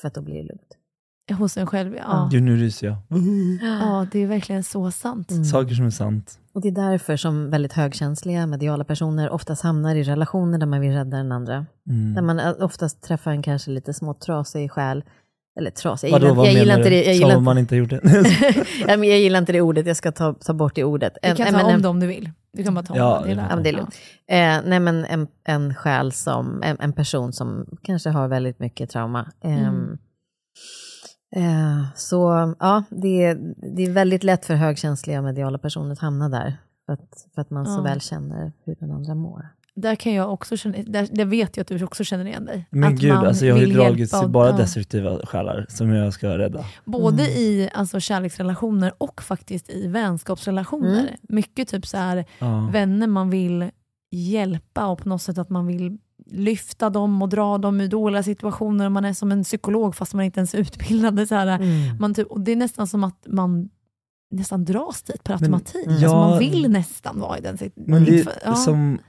[0.02, 0.78] För att då blir det lugnt.
[1.40, 2.28] Hos en själv, ja.
[2.32, 2.96] Gud, nu ryser jag.
[3.82, 5.32] Ja, det är verkligen så sant.
[5.32, 5.46] Mm.
[5.46, 6.40] Saker som är sant.
[6.54, 10.82] Och det är därför som väldigt högkänsliga, mediala personer oftast hamnar i relationer där man
[10.82, 11.66] vill rädda den andra.
[11.90, 12.14] Mm.
[12.14, 15.04] Där man eh, oftast träffar en kanske lite smått trasig själ.
[15.60, 16.96] Eller trasig, jag Vadå, gillar, vad jag gillar inte det.
[17.04, 18.66] Jag Som gillar om man inte, inte har gjort det.
[18.88, 21.14] ja, men jag gillar inte det ordet, jag ska ta, ta bort det ordet.
[21.24, 22.32] Du kan En- ta men om en- det om du vill.
[22.54, 23.48] Du kan bara ta Ja, om det.
[23.50, 23.96] Ja, det är lugnt.
[24.28, 28.90] Eh, nej men en, en själ som, en, en person som kanske har väldigt mycket
[28.90, 29.32] trauma.
[29.44, 29.98] Ehm, Mm.
[31.36, 36.30] Eh, så ja, det är, det är väldigt lätt för högkänsliga mediala personer att hamna
[36.30, 36.58] där.
[36.86, 37.82] För att, för att man så Ja.
[37.82, 39.48] väl känner hur den andra mår.
[39.76, 42.68] Där kan jag också känna, där, där vet jag att du också känner igen dig.
[42.70, 45.90] Men att gud, man alltså jag har ju vill dragits till bara destruktiva själar som
[45.94, 46.66] jag ska rädda.
[46.86, 47.38] Både Mm.
[47.38, 51.00] i alltså, kärleksrelationer och faktiskt i vänskapsrelationer.
[51.00, 51.14] Mm.
[51.22, 52.70] Mycket typ så här, Ja.
[52.74, 53.70] vänner man vill
[54.12, 58.24] hjälpa och på något sätt att man vill lyfta dem och dra dem ur dåliga
[58.24, 58.90] situationer.
[58.90, 61.28] Man är som en psykolog fast man inte ens är utbildad.
[61.28, 61.98] Så här, Mm.
[62.00, 63.70] man typ, och det är nästan som att man
[64.32, 65.76] nästan dras dit per automatik.
[65.86, 65.90] Mm.
[65.96, 66.30] Alltså Ja.
[66.30, 68.08] man vill nästan vara i den situationen.
[68.08, 68.56] Är Ja.
[68.56, 69.00] som,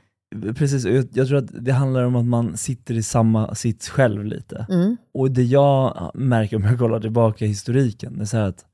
[0.55, 4.25] precis, jag, jag tror att det handlar om att man sitter i samma sits själv
[4.25, 4.67] lite.
[4.71, 4.97] Mm.
[5.15, 8.65] Och det jag märker om jag kollar tillbaka i historiken, det är så här att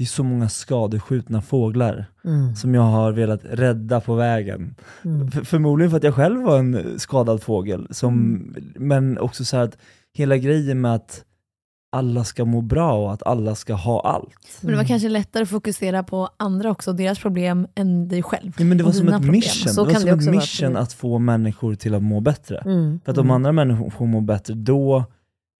[0.00, 2.56] det är så många skadeskjutna fåglar Mm.
[2.56, 4.74] som jag har velat rädda på vägen.
[5.04, 5.28] Mm.
[5.32, 8.42] F- förmodligen för att jag själv var en skadad fågel, som,
[8.76, 9.76] men också så här att
[10.12, 11.24] hela grejen med att
[11.92, 14.58] alla ska må bra och att alla ska ha allt.
[14.60, 18.22] Men det var kanske lättare att fokusera på andra också, och deras problem, än dig
[18.22, 18.52] själv.
[18.58, 19.30] Ja, men det var som ett problem.
[19.30, 22.20] mission, Så det var kan som det ett mission att få människor till att må
[22.20, 22.58] bättre.
[22.58, 23.00] Mm.
[23.04, 25.04] För att om andra människor mår bättre, då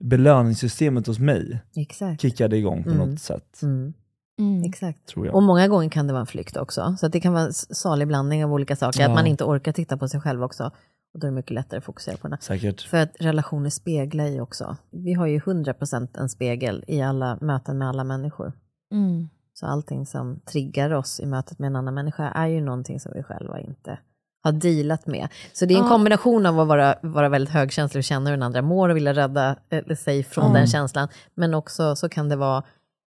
[0.05, 2.23] belöningssystemet hos mig Exakt.
[2.23, 3.09] kickade igång på Mm.
[3.11, 3.93] något sätt, Mm.
[4.41, 4.65] Mm.
[4.65, 5.07] Exakt.
[5.07, 5.35] tror jag.
[5.35, 6.97] Och många gånger kan det vara en flykt också.
[6.99, 9.01] Så att det kan vara en salig blandning av olika saker.
[9.01, 9.09] Ja.
[9.09, 10.71] Att man inte orkar titta på sig själv också.
[11.15, 12.39] Och då är det mycket lättare att fokusera på det.
[12.41, 12.83] Säkert.
[12.83, 14.77] För att relationer speglar ju också.
[14.91, 18.53] Vi har ju 100% en spegel i alla möten med alla människor.
[18.93, 19.29] Mm.
[19.55, 23.13] Så allting som triggar oss i mötet med en annan människa är ju någonting som
[23.15, 23.99] vi själva inte
[24.43, 25.29] har dealat med.
[25.53, 25.91] Så det är en Ja.
[25.91, 29.13] kombination av att vara, vara väldigt högkänslig och känna hur den andra mår och vilja
[29.13, 30.55] rädda eh, sig från Mm.
[30.55, 31.09] den känslan.
[31.35, 32.63] Men också så kan det vara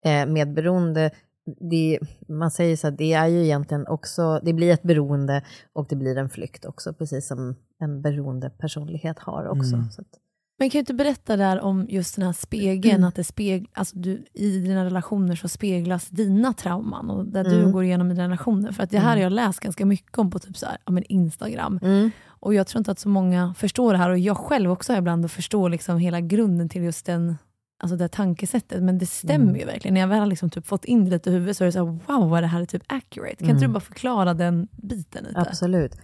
[0.07, 1.11] eh, medberoende.
[1.71, 5.43] Det, man säger så att det är ju egentligen också, det blir ett beroende
[5.73, 9.75] och det blir en flykt också, precis som en beroende personlighet har också.
[9.75, 9.91] Mm.
[9.91, 10.07] Så att,
[10.59, 13.09] Men kan du inte berätta där om just den här spegeln, Mm.
[13.09, 17.59] att det speg, alltså du, i dina relationer så speglas dina trauman och där du
[17.59, 17.73] Mm.
[17.73, 18.73] går igenom i dina relationer.
[18.73, 20.93] För att det här har jag läst ganska mycket om på typ så här, ja,
[20.93, 21.79] men Instagram.
[21.83, 22.11] mm.
[22.41, 25.25] Och jag tror inte att så många förstår det här och jag själv också ibland
[25.25, 27.37] att förstå liksom hela grunden till just den,
[27.79, 28.83] alltså det tankesättet.
[28.83, 29.57] Men det stämmer Mm.
[29.57, 29.95] ju verkligen.
[29.95, 31.73] När jag väl har liksom typ fått in det lite i huvudet så är det
[31.73, 33.37] så här, wow vad det här är typ accurate.
[33.37, 33.71] Kan inte Mm.
[33.71, 35.41] du bara förklara den biten lite?
[35.41, 35.97] Absolut.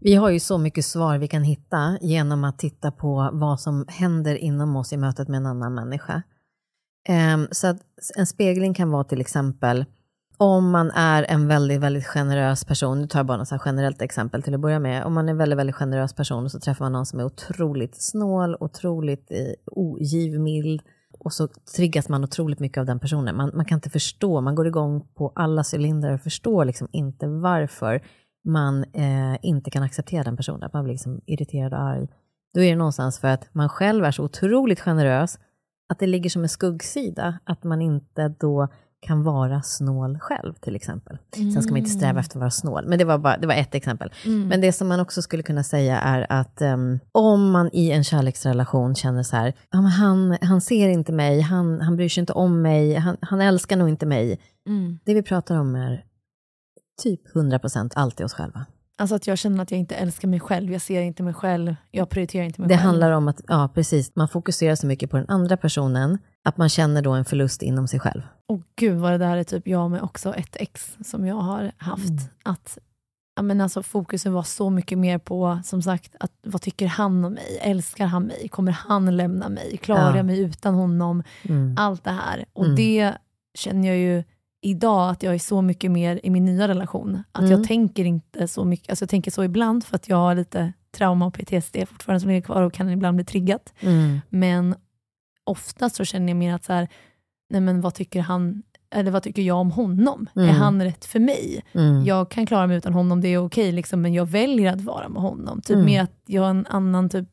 [0.00, 3.84] Vi har ju så mycket svar vi kan hitta genom att titta på vad som
[3.88, 6.22] händer inom oss i mötet med en annan människa.
[7.08, 7.76] Ehm, så
[8.16, 9.84] en spegling kan vara till exempel
[10.36, 14.02] om man är en väldigt, väldigt generös person, nu tar jag bara något här generellt
[14.02, 15.04] exempel till att börja med.
[15.04, 18.02] Om man är en väldigt, väldigt generös person så träffar man någon som är otroligt
[18.02, 20.82] snål, otroligt eh, ogivmild
[21.24, 23.36] och så triggas man otroligt mycket av den personen.
[23.36, 27.26] Man, man kan inte förstå, man går igång på alla cylindrar och förstår liksom inte
[27.26, 28.02] varför
[28.44, 32.08] man eh, inte kan acceptera den personen, man blir liksom irriterad och arg.
[32.54, 35.38] Då är det någonstans för att man själv är så otroligt generös
[35.88, 38.68] att det ligger som en skuggsida, att man inte då
[39.02, 41.18] kan vara snål själv till exempel.
[41.34, 43.54] Sen ska man inte sträva efter att vara snål, men det var, bara, det var
[43.54, 44.12] ett exempel.
[44.24, 44.48] Mm.
[44.48, 48.04] Men det som man också skulle kunna säga är att ehm, om man i en
[48.04, 52.32] kärleksrelation känner så här, ja, han, han ser inte mig, han, han bryr sig inte
[52.32, 54.40] om mig, han, han älskar nog inte mig.
[54.68, 54.98] Mm.
[55.04, 56.04] Det vi pratar om är
[57.02, 58.66] typ 100% alltid oss själva.
[58.98, 61.74] Alltså att jag känner att jag inte älskar mig själv, jag ser inte mig själv,
[61.90, 62.86] jag prioriterar inte mig Det själv.
[62.86, 66.68] handlar om att, ja precis, man fokuserar så mycket på den andra personen att man
[66.68, 68.22] känner då en förlust inom sig själv.
[68.48, 71.72] Och gud vad det där är typ jag med också ett ex som jag har
[71.76, 72.08] haft.
[72.08, 72.22] Mm.
[72.42, 72.78] Att
[73.36, 77.24] ja, men alltså, fokusen var så mycket mer på, som sagt, att vad tycker han
[77.24, 77.58] om mig?
[77.60, 78.48] Älskar han mig?
[78.48, 79.76] Kommer han lämna mig?
[79.76, 80.16] Klarar Ja.
[80.16, 81.22] jag mig utan honom?
[81.42, 81.74] Mm.
[81.78, 82.44] Allt det här.
[82.52, 82.76] Och Mm.
[82.76, 83.14] det
[83.58, 84.24] känner jag ju
[84.64, 87.22] idag att jag är så mycket mer i min nya relation.
[87.32, 87.50] Att Mm.
[87.52, 90.72] jag tänker inte så mycket, alltså jag tänker så ibland för att jag har lite
[90.96, 93.72] trauma och PTSD fortfarande som ligger kvar och kan ibland bli triggat.
[93.80, 94.20] Mm.
[94.28, 94.74] Men
[95.44, 96.88] oftast så känner jag mer att så här,
[97.50, 98.62] nej men vad tycker han,
[98.94, 100.28] eller vad tycker jag om honom?
[100.36, 100.48] Mm.
[100.48, 101.62] Är han rätt för mig?
[101.72, 102.04] Mm.
[102.04, 105.08] Jag kan klara mig utan honom, det är okej, liksom, men jag väljer att vara
[105.08, 105.60] med honom.
[105.60, 105.86] Typ Mm.
[105.86, 107.28] mer att jag har en annan typ,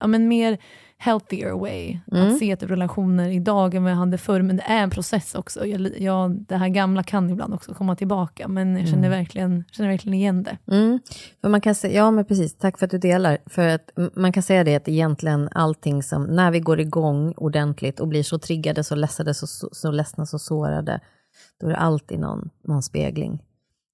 [0.00, 0.58] ja men mer
[1.00, 2.28] healthier way Mm.
[2.28, 4.42] att se typ relationer idag än vad jag hade förr.
[4.42, 5.66] Men det är en process också.
[5.66, 9.10] Jag, jag, det här gamla kan ibland också komma tillbaka, men jag känner, Mm.
[9.18, 10.58] verkligen, känner verkligen igen det.
[10.74, 10.98] Mm.
[11.40, 13.38] För man kan säga, ja men precis, tack för att du delar.
[13.46, 18.00] För att man kan säga det att egentligen allting som, när vi går igång ordentligt
[18.00, 21.00] och blir så triggade, så ledsade, så, så, så ledsna, så sårade,
[21.60, 23.42] då är det alltid någon, någon spegling.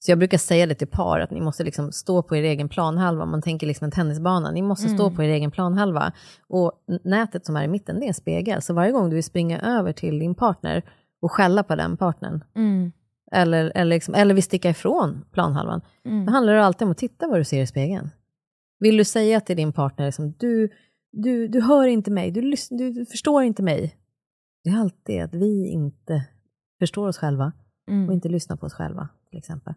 [0.07, 2.69] Så jag brukar säga det till par, att ni måste liksom stå på er egen
[2.69, 3.27] planhalva.
[3.27, 5.17] Man tänker liksom en tennisbana, ni måste stå Mm.
[5.17, 6.13] på er egen planhalva.
[6.49, 6.73] Och
[7.05, 8.63] nätet som är i mitten, det är en spegel.
[8.63, 10.83] Så varje gång du vill springa över till din partner
[11.23, 12.93] och skälla på den partnern, Mm.
[13.33, 16.27] eller, eller, liksom, eller vill sticka ifrån planhalvan, Mm.
[16.27, 18.11] då handlar det alltid om att titta vad du ser i spegeln.
[18.81, 20.69] Vill du säga till din partner, liksom, du,
[21.13, 23.97] du, du hör inte mig, du, lys- du, du förstår inte mig.
[24.65, 26.25] Det är alltid att vi inte
[26.81, 27.53] förstår oss själva
[27.91, 28.09] Mm.
[28.09, 29.75] och inte lyssnar på oss själva, till exempel.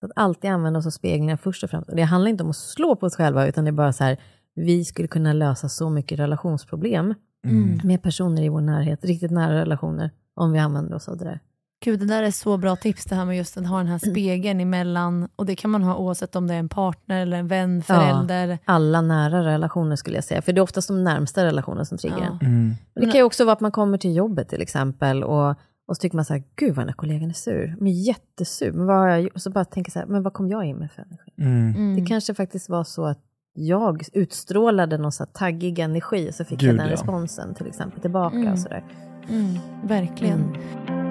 [0.00, 1.90] Så att alltid använda oss av speglingar först och främst.
[1.90, 4.04] Och det handlar inte om att slå på oss själva, utan det är bara så
[4.04, 4.16] här,
[4.54, 7.14] vi skulle kunna lösa så mycket relationsproblem
[7.46, 7.80] Mm.
[7.84, 11.40] med personer i vår närhet, riktigt nära relationer, om vi använder oss av det där.
[11.84, 13.98] Gud, det där är så bra tips det här med just att ha den här
[13.98, 15.28] spegeln emellan.
[15.36, 18.58] Och det kan man ha oavsett om det är en partner eller en vän, förälder.
[18.64, 22.38] Alla nära relationer skulle jag säga, för det är oftast de närmsta relationerna som triggar.
[22.40, 22.46] Ja.
[22.46, 22.74] Mm.
[22.94, 25.54] Men det kan ju också vara att man kommer till jobbet till exempel och,
[25.86, 27.76] och så tycker man så här, gud vad den här kollegan är sur.
[27.80, 28.72] Men jättesur.
[28.72, 29.34] Men vad har jag gjort?
[29.34, 31.32] Och så bara tänker så här, men vad kom jag in med för energi?
[31.38, 31.74] Mm.
[31.76, 31.96] Mm.
[31.96, 33.18] Det kanske faktiskt var så att
[33.52, 36.92] jag utstrålade någon så här taggig energi och så fick Gud, jag den ja.
[36.92, 38.52] responsen till exempel tillbaka Mm.
[38.52, 38.84] och sådär.
[39.28, 40.40] Mm, verkligen.
[40.40, 41.06] Mm.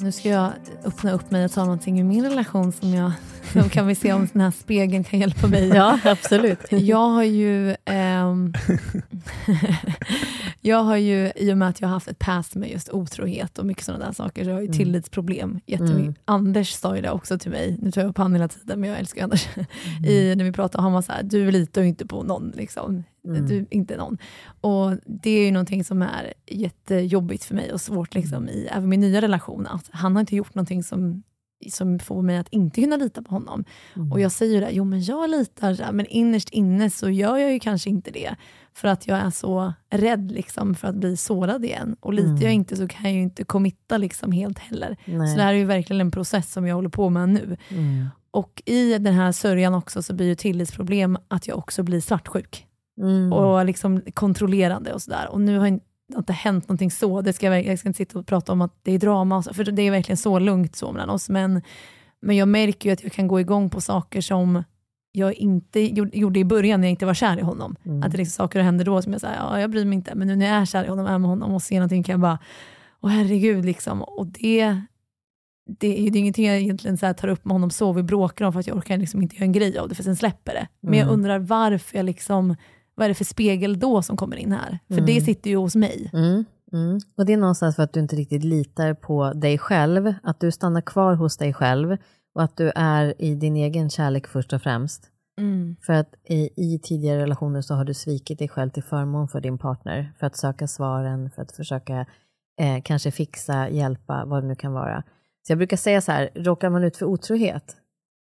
[0.00, 0.50] Nu ska jag
[0.84, 3.12] öppna upp mig och ta någonting ur min relation som jag
[3.52, 5.68] Så kan vi se om den här spegeln kan hjälpa mig.
[5.68, 6.58] Ja, absolut.
[6.70, 8.52] Jag har ju, ehm,
[10.60, 13.58] jag har ju, i och med att jag har haft ett past med just otrohet
[13.58, 16.00] och mycket sådana där saker, så jag har ju tillitsproblem jättemycket.
[16.00, 16.14] Mm.
[16.24, 18.90] Anders sa ju det också till mig, nu tar jag upp han hela tiden, men
[18.90, 19.48] jag älskar Anders.
[20.06, 22.52] I, när vi pratade, han var så här, du litar ju inte på någon.
[22.56, 23.04] Liksom.
[23.24, 23.46] Mm.
[23.46, 24.18] Du, inte någon.
[24.60, 28.88] Och Det är ju någonting som är jättejobbigt för mig och svårt liksom, i även
[28.88, 29.66] min nya relation.
[29.66, 31.22] Att han har inte gjort någonting som
[31.70, 33.64] som får mig att inte kunna lita på honom.
[33.96, 34.12] Mm.
[34.12, 37.52] Och jag säger ju det, jo men jag litar, men innerst inne så gör jag
[37.52, 38.36] ju kanske inte det.
[38.74, 41.96] För att jag är så rädd liksom, för att bli sårad igen.
[42.00, 42.42] Och litar Mm.
[42.42, 44.96] jag inte så kan jag ju inte committa liksom, helt heller.
[45.04, 45.28] Nej.
[45.28, 47.56] Så det här är ju verkligen en process som jag håller på med nu.
[47.68, 48.06] Mm.
[48.30, 52.66] Och i den här sörjan också så blir ju tillitsproblem att jag också blir svartsjuk.
[53.00, 53.32] Mm.
[53.32, 55.28] Och liksom kontrollerande och sådär.
[55.30, 57.22] Och nu har det har inte hänt någonting så.
[57.22, 59.64] Det ska jag, jag ska inte sitta och prata om att det är drama, för
[59.64, 61.28] det är verkligen så lugnt så mellan oss.
[61.28, 61.62] Men,
[62.22, 64.64] men jag märker ju att jag kan gå igång på saker som
[65.12, 67.76] jag inte gjorde, i början när jag inte var kär i honom.
[67.84, 68.02] Mm.
[68.02, 70.28] Att det liksom saker händer då som jag säger, ja jag bryr mig inte, men
[70.28, 72.20] nu när jag är kär i honom, är med honom och ser någonting kan jag
[72.20, 72.38] bara,
[73.00, 74.02] åh herregud liksom.
[74.02, 74.80] Och det,
[75.78, 78.44] det är ju är ingenting jag egentligen så tar upp med honom så, vi bråkar
[78.44, 80.54] om för att jag orkar liksom inte göra en grej av det, för sen släpper
[80.54, 80.68] det.
[80.80, 81.14] Men jag Mm.
[81.14, 82.56] undrar varför jag liksom,
[83.00, 84.78] vad är det för spegel då som kommer in här?
[84.88, 85.06] För Mm.
[85.06, 86.10] det sitter ju hos mig.
[86.12, 87.00] Mm, mm.
[87.16, 90.50] Och det är någonstans för att du inte riktigt litar på dig själv, att du
[90.50, 91.96] stannar kvar hos dig själv
[92.34, 95.10] och att du är i din egen kärlek först och främst.
[95.38, 95.76] Mm.
[95.82, 99.40] För att i, i tidigare relationer så har du svikit dig själv till förmån för
[99.40, 102.06] din partner, för att söka svaren, för att försöka
[102.60, 105.02] eh, kanske fixa, hjälpa, vad det nu kan vara.
[105.46, 107.76] Så jag brukar säga så här, råkar man ut för otrohet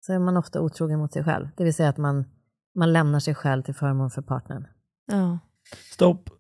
[0.07, 1.49] så är man ofta otrogen mot sig själv.
[1.57, 2.25] Det vill säga att man,
[2.75, 4.67] man lämnar sig själv till förmån för partnern.
[5.13, 5.39] Ja.
[5.93, 6.31] Stopp,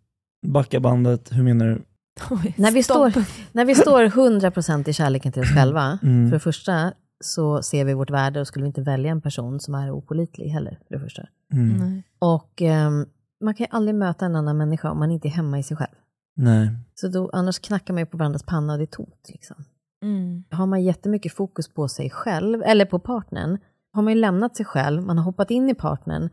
[0.46, 1.82] backa bandet, hur menar du?
[2.30, 3.12] Oj, När vi, står,
[3.52, 6.28] när vi står 100% i kärleken till oss själva, Mm.
[6.28, 6.92] för det första
[7.24, 10.48] så ser vi vårt värde och skulle vi inte välja en person som är opolitlig
[10.48, 11.22] heller, för det första.
[11.52, 12.02] Mm.
[12.18, 13.06] Och ehm,
[13.44, 15.76] man kan ju aldrig möta en annan människa om man inte är hemma i sig
[15.76, 15.94] själv.
[16.36, 16.70] Nej.
[16.94, 19.26] Så då, annars knackar man ju på varandras panna och det är tomt.
[19.28, 19.56] Liksom.
[20.02, 20.44] Mm.
[20.50, 23.58] Har man jättemycket fokus på sig själv, eller på partnern,
[23.92, 26.30] har man ju lämnat sig själv, man har hoppat in i partnern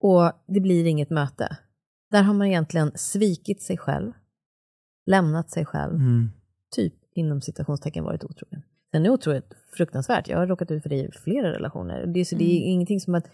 [0.00, 1.56] och det blir inget möte.
[2.10, 4.12] Där har man egentligen svikit sig själv,
[5.06, 6.30] lämnat sig själv, Mm.
[6.76, 8.62] typ inom citationstecken varit otrogen.
[8.92, 10.28] Sen är otrohet fruktansvärt.
[10.28, 12.06] Jag har råkat ut för det i flera relationer.
[12.06, 13.24] Det är, så det är ingenting som att,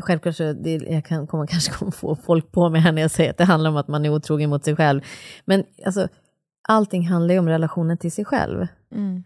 [0.00, 3.10] självklart så, det, jag kan, kommer kanske kommer få folk på mig här när jag
[3.10, 5.00] säger att det handlar om att man är otrogen mot sig själv.
[5.44, 6.08] Men alltså,
[6.68, 8.66] allting handlar ju om relationen till sig själv.
[8.92, 9.24] Mm.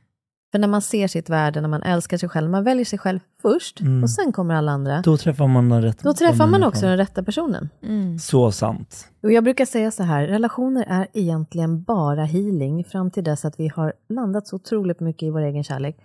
[0.52, 3.20] För när man ser sitt värde, när man älskar sig själv, man väljer sig själv
[3.42, 4.02] först Mm.
[4.02, 5.00] och sen kommer alla andra.
[5.04, 7.68] Då träffar man den rätta Då träffar man också den rätta personen.
[7.82, 8.18] Mm.
[8.18, 9.08] Så sant.
[9.22, 13.60] Och jag brukar säga så här, relationer är egentligen bara healing fram till dess att
[13.60, 15.96] vi har landat så otroligt mycket i vår egen kärlek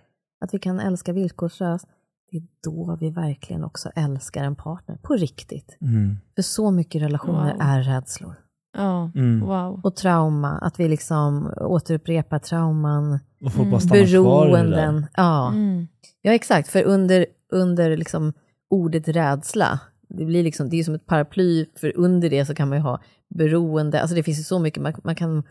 [0.46, 1.86] att vi kan älska villkorslöst.
[2.32, 5.78] Det är då vi verkligen också älskar en partner, på riktigt.
[5.82, 6.18] Mm.
[6.36, 7.62] För så mycket relationer Wow.
[7.62, 8.36] är rädslor.
[8.78, 9.40] Ja, Mm.
[9.48, 9.80] wow.
[9.84, 13.80] Och trauma, att vi liksom återupprepar trauman, Och bara Mm.
[13.80, 14.52] kvar där.
[14.54, 15.06] beroenden.
[15.16, 15.48] Ja.
[15.52, 15.88] Mm.
[16.22, 16.70] ja, exakt.
[16.70, 18.34] För under, under liksom
[18.70, 22.70] ordet rädsla, det, blir liksom, det är som ett paraply, för under det så kan
[22.70, 23.00] man ju ha
[23.36, 25.44] beroende, alltså det finns ju så mycket, man, man kan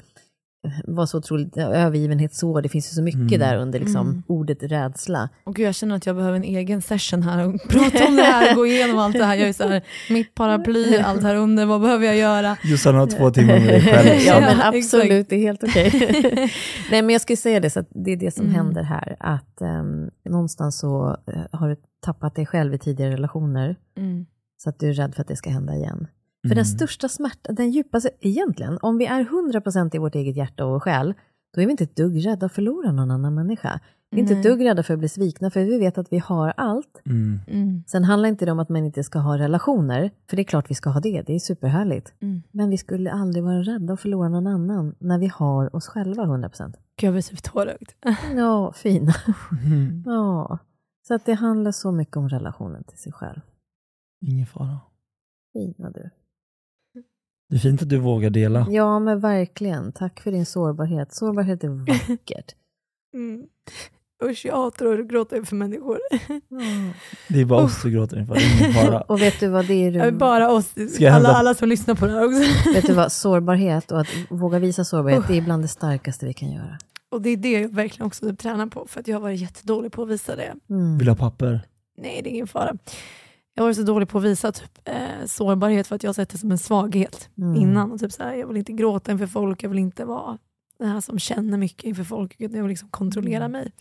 [0.85, 3.38] vara så otroligt övergivenhet så, det finns ju så mycket Mm.
[3.40, 4.22] där under liksom Mm.
[4.27, 5.29] ordet rädsla.
[5.44, 8.22] Och gud, jag känner att jag behöver en egen session här och prata om det
[8.22, 9.37] här, gå igenom allt det här.
[9.37, 12.57] Jag är så här, mitt paraply, allt här under, vad behöver jag göra?
[12.64, 14.20] Jossan har två timmar med dig själv.
[14.27, 15.90] ja men absolut, det är helt okej.
[16.90, 18.55] Nej men jag skulle säga det, så att det är det som Mm.
[18.57, 23.77] händer här, att um, någonstans så eh, har du tappat dig själv i tidigare relationer,
[23.98, 24.27] Mm.
[24.62, 26.07] så att du är rädd för att det ska hända igen.
[26.42, 26.57] För Mm.
[26.57, 30.83] den största smärtan, den djupaste, egentligen, om vi är 100% i vårt eget hjärta och
[30.83, 31.14] själ,
[31.55, 33.81] då är vi inte ett dugg rädda att förlora någon annan människa.
[34.11, 36.18] Vi är inte ett dugg rädda för att bli svikna, för vi vet att vi
[36.18, 37.00] har allt.
[37.07, 37.40] Mm.
[37.48, 37.83] Mm.
[37.87, 40.70] Sen handlar inte det om att man inte ska ha relationer, för det är klart
[40.70, 42.14] vi ska ha det, det är superhärligt.
[42.20, 42.42] Mm.
[42.50, 46.22] Men vi skulle aldrig vara rädda att förlora någon annan när vi har oss själva
[46.24, 46.76] 100%.
[46.96, 47.88] Gud, jag blir typ tårögd.
[48.37, 49.12] Ja, fina.
[49.66, 50.02] Mm.
[50.07, 50.59] Ja.
[51.09, 53.40] Så att det handlar så mycket om relationen till sig själv.
[54.26, 54.78] Ingen fara.
[55.52, 56.11] Fina du.
[57.52, 58.66] Det är fint att du vågar dela.
[58.70, 59.92] Ja, men verkligen.
[59.92, 61.14] Tack för din sårbarhet.
[61.14, 62.54] Sårbarhet är vackert.
[63.14, 63.42] Mm.
[64.24, 65.98] Usch, jag hatar att gråta inför människor.
[67.28, 69.00] Det är bara oss du gråter inför, det fara.
[69.08, 70.04] Och vet du vad det är?
[70.04, 72.70] Vill bara oss, alla, alla som lyssnar på det här också.
[72.74, 73.12] Vet du vad?
[73.12, 76.78] Sårbarhet och att våga visa sårbarhet, det är bland det starkaste vi kan göra.
[77.10, 79.40] Och det är det jag verkligen också typ tränar på, för att jag har varit
[79.40, 80.54] jättedålig på att visa det.
[80.70, 80.98] Mm.
[80.98, 81.60] Vill du ha papper?
[81.98, 82.76] Nej, det är ingen fara.
[83.54, 86.28] Jag varit så dålig på att visa typ, eh, sårbarhet för att jag har sett
[86.28, 87.56] det som en svaghet Mm.
[87.56, 87.92] innan.
[87.92, 90.38] Och typ så här, jag vill inte gråta inför folk, jag vill inte vara
[90.78, 93.52] den här som känner mycket inför folk, jag vill liksom kontrollera Mm.
[93.52, 93.72] mig.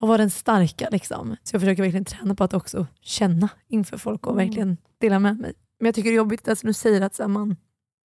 [0.00, 0.88] och vara den starka.
[0.92, 1.36] Liksom.
[1.42, 4.46] Så jag försöker verkligen träna på att också känna inför folk och Mm.
[4.46, 5.52] verkligen dela med mig.
[5.80, 7.56] Men jag tycker det är jobbigt att du säger att så här, man,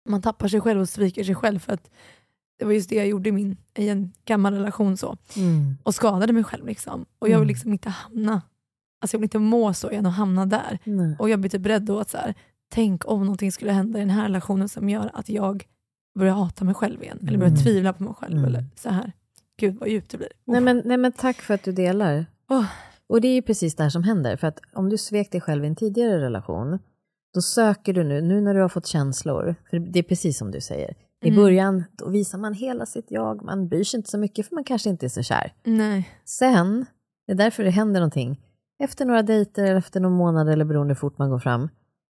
[0.09, 1.59] man tappar sig själv och sviker sig själv.
[1.59, 1.90] För att
[2.59, 5.16] det var just det jag gjorde i, min, i en gammal relation så.
[5.37, 5.77] Mm.
[5.83, 6.66] Och skadade mig själv.
[6.66, 7.05] Liksom.
[7.18, 7.49] Och jag vill Mm.
[7.49, 8.42] liksom inte hamna,
[9.01, 10.79] alltså jag vill inte må så igen och hamna där.
[10.85, 11.17] Nej.
[11.19, 12.35] Och jag blir typ rädd då att så här,
[12.71, 15.65] tänk om någonting skulle hända i den här relationen som gör att jag
[16.19, 17.19] börjar hata mig själv igen.
[17.29, 17.63] Eller börjar Mm.
[17.65, 18.33] tvivla på mig själv.
[18.33, 18.45] Mm.
[18.45, 19.13] Eller så här.
[19.61, 20.29] Gud vad djupt det blir.
[20.45, 20.65] Nej, Oh.
[20.65, 22.27] men, nej men tack för att du delar.
[22.51, 22.65] Åh.
[23.07, 24.37] Och det är ju precis det här som händer.
[24.37, 26.79] För att om du svek dig själv i en tidigare relation,
[27.35, 30.51] då söker du nu, nu när du har fått känslor, för det är precis som
[30.51, 30.95] du säger.
[31.25, 31.37] I Mm.
[31.43, 34.65] början då visar man hela sitt jag, man bryr sig inte så mycket för man
[34.65, 35.53] kanske inte är så kär.
[35.65, 36.09] Nej.
[36.25, 36.87] Sen,
[37.27, 38.41] det är därför det händer någonting,
[38.79, 41.69] efter några dejter eller efter någon månad eller beroende hur fort man går fram,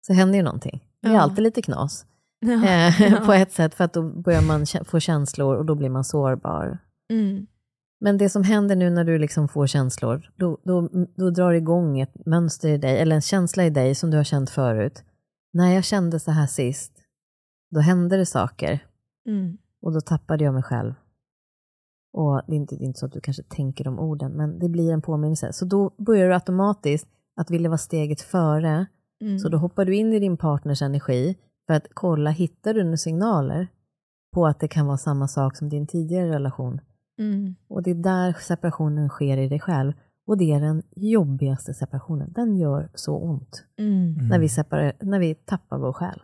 [0.08, 0.84] så händer ju någonting.
[1.02, 1.20] Det är Ja.
[1.22, 2.06] alltid lite knas
[2.40, 2.54] Ja.
[2.66, 3.22] eh, Ja.
[3.26, 6.78] på ett sätt, för att då börjar man få känslor och då blir man sårbar.
[7.12, 7.48] Mm.
[8.00, 11.58] Men det som händer nu när du liksom får känslor, då, då, då drar det
[11.58, 15.04] igång ett mönster i dig, eller en känsla i dig som du har känt förut.
[15.54, 16.92] När jag kände så här sist,
[17.72, 18.80] då hände det saker
[19.28, 19.58] Mm.
[19.82, 20.94] och då tappade jag mig själv.
[22.18, 24.60] Och det är, inte, det är inte så att du kanske tänker de orden, men
[24.60, 25.54] det blir en påminnelse.
[25.54, 28.86] Så då börjar du automatiskt att vilja vara steget före,
[29.22, 29.40] Mm.
[29.40, 31.36] så då hoppar du in i din partners energi
[31.68, 33.68] för att kolla, hittar du några signaler
[34.34, 36.82] på att det kan vara samma sak som din tidigare relation?
[37.20, 37.56] Mm.
[37.68, 39.94] Och det är där separationen sker i dig själv.
[40.28, 42.32] Och det är den jobbigaste separationen.
[42.36, 44.28] Den gör så ont Mm.
[44.30, 46.22] när, vi separar, när vi tappar vår själ.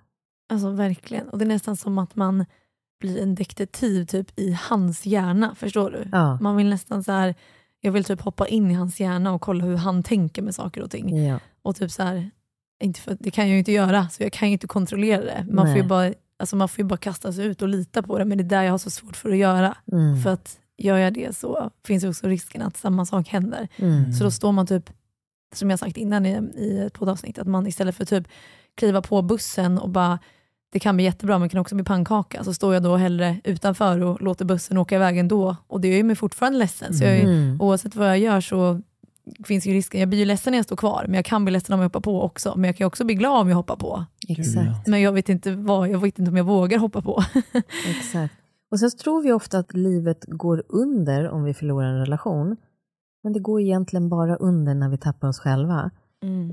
[0.49, 1.29] Alltså verkligen.
[1.29, 2.45] Och det är nästan som att man
[3.03, 5.55] blir en detektiv typ i hans hjärna.
[5.55, 6.09] Förstår du?
[6.11, 6.37] Ja.
[6.41, 7.35] Man vill nästan så här,
[7.81, 10.83] jag vill typ hoppa in i hans hjärna och kolla hur han tänker med saker
[10.83, 11.25] och ting.
[11.25, 11.39] Ja.
[11.61, 12.31] Och typ så här,
[12.83, 15.45] inte för, det kan jag ju inte göra, så jag kan ju inte kontrollera det.
[15.51, 18.17] Man får, ju bara, alltså man får ju bara kasta sig ut och lita på
[18.17, 19.77] det, men det är där jag har så svårt för att göra.
[19.91, 20.21] Mm.
[20.21, 23.67] För att gör jag det så finns ju också risken att samma sak händer.
[23.77, 24.13] Mm.
[24.13, 24.89] Så då står man typ,
[25.55, 28.27] som jag sagt innan i, i ett poddavsnitt, att man istället för typ
[28.75, 30.19] kliva på bussen och bara
[30.73, 32.43] det kan bli jättebra men kan också bli pannkaka.
[32.43, 35.55] Så står jag då hellre utanför och låter bussen åka iväg ändå.
[35.67, 36.93] Och det gör ju mig fortfarande ledsen.
[36.93, 37.61] Så jag är, ju- Mm.
[37.61, 38.81] oavsett vad jag gör så
[39.45, 41.51] finns ju risken, jag blir ju ledsen när jag står kvar, men jag kan bli
[41.51, 42.53] ledsen om jag hoppar på också.
[42.55, 44.05] Men jag kan också bli glad om jag hoppar på.
[44.27, 44.87] Exakt.
[44.87, 47.23] Men jag vet inte vad, jag vet inte om jag vågar hoppa på.
[47.89, 48.33] Exakt.
[48.71, 52.57] Och sen tror vi ofta att livet går under om vi förlorar en relation.
[53.23, 55.91] Men det går egentligen bara under när vi tappar oss själva.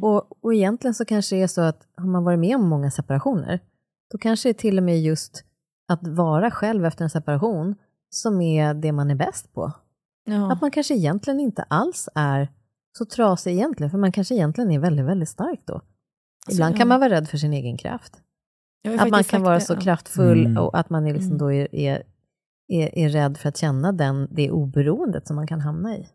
[0.03, 2.91] Och, och egentligen så kanske det är så att har man varit med om många
[2.91, 3.61] separationer,
[4.11, 5.45] då kanske det är till och med just
[5.89, 7.75] att vara själv efter en separation
[8.11, 9.73] som är det man är bäst på.
[10.25, 10.53] Ja.
[10.53, 12.49] Att man kanske egentligen inte alls är
[12.99, 15.73] så trasig egentligen, för man kanske egentligen är väldigt, väldigt stark då.
[15.73, 15.83] Ibland
[16.47, 16.79] Alltså, ja.
[16.79, 18.13] kan man vara rädd för sin egen kraft.
[18.99, 19.81] Att man kan vara det, så ja.
[19.81, 20.63] kraftfull Mm.
[20.63, 21.39] och att man är liksom Mm.
[21.39, 22.03] då är, är,
[22.69, 26.09] är, är rädd för att känna den, det oberoendet som man kan hamna i.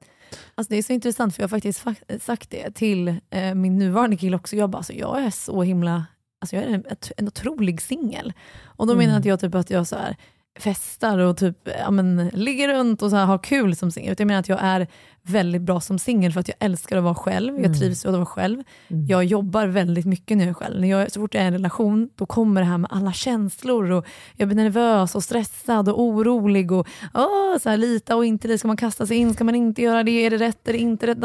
[0.56, 3.78] Alltså det är så intressant för jag har faktiskt fa- sagt det till eh, min
[3.78, 4.56] nuvarande kille också.
[4.56, 6.06] Jag bara, alltså, jag är så himla,
[6.46, 6.84] alltså, jag är en,
[7.18, 8.34] en otrolig singel.
[8.66, 9.06] Och då Mm.
[9.06, 10.16] menar inte jag typ att jag så här,
[10.60, 14.12] festar och typ, ja, men, ligger runt och så här, har kul som singel.
[14.12, 14.88] Utan Jag menar att jag är
[15.30, 17.54] väldigt bra som singel för att jag älskar att vara själv.
[17.56, 17.78] Jag Mm.
[17.80, 18.64] trivs med att vara själv.
[18.88, 19.06] Mm.
[19.08, 20.80] Jag jobbar väldigt mycket när jag är själv.
[20.82, 23.14] När jag, så fort jag är i en relation, då kommer det här med alla
[23.14, 23.92] känslor.
[23.92, 26.72] Och jag blir nervös och stressad och orolig.
[26.72, 28.58] Och, åh, så här, lita och inte lita.
[28.58, 29.34] Ska man kasta sig in?
[29.34, 30.12] Ska man inte göra det?
[30.26, 30.68] Är det rätt?
[30.68, 31.18] Är det inte rätt?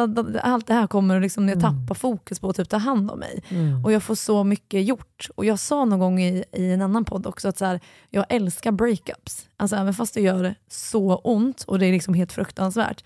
[0.42, 1.70] Allt det här kommer och liksom, jag Mm.
[1.82, 3.42] tappar fokus på att typ, ta hand om mig.
[3.48, 3.84] Mm.
[3.84, 5.28] Och jag får så mycket gjort.
[5.34, 8.24] Och jag sa någon gång i, i en annan podd också att så här, jag
[8.28, 9.46] älskar breakups.
[9.56, 13.04] Alltså även fast det gör så ont och det är liksom helt fruktansvärt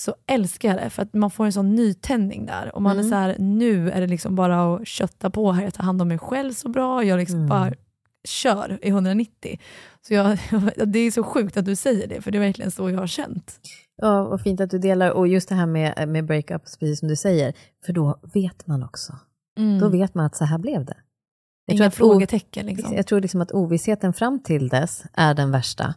[0.00, 2.74] så älskar jag det för att man får en sån nytändning där.
[2.74, 3.10] Och man är Mm.
[3.10, 6.08] så här, nu är det liksom bara att kötta på här, jag tar hand om
[6.08, 7.48] mig själv så bra, jag liksom Mm.
[7.48, 7.72] bara
[8.28, 9.58] kör i 190.
[10.06, 10.38] Så jag,
[10.86, 13.06] det är så sjukt att du säger det, för det är verkligen så jag har
[13.06, 13.60] känt.
[13.96, 15.10] Ja, vad fint att du delar.
[15.10, 17.54] Och just det här med, med breakups, precis som du säger.
[17.86, 19.12] För då vet man också.
[19.80, 20.96] Då vet man att så här blev det.
[21.66, 22.66] Jag tror, Inga att o- frågetecken.
[22.66, 22.94] Liksom.
[22.96, 25.94] jag tror liksom att ovissheten fram till dess är den värsta.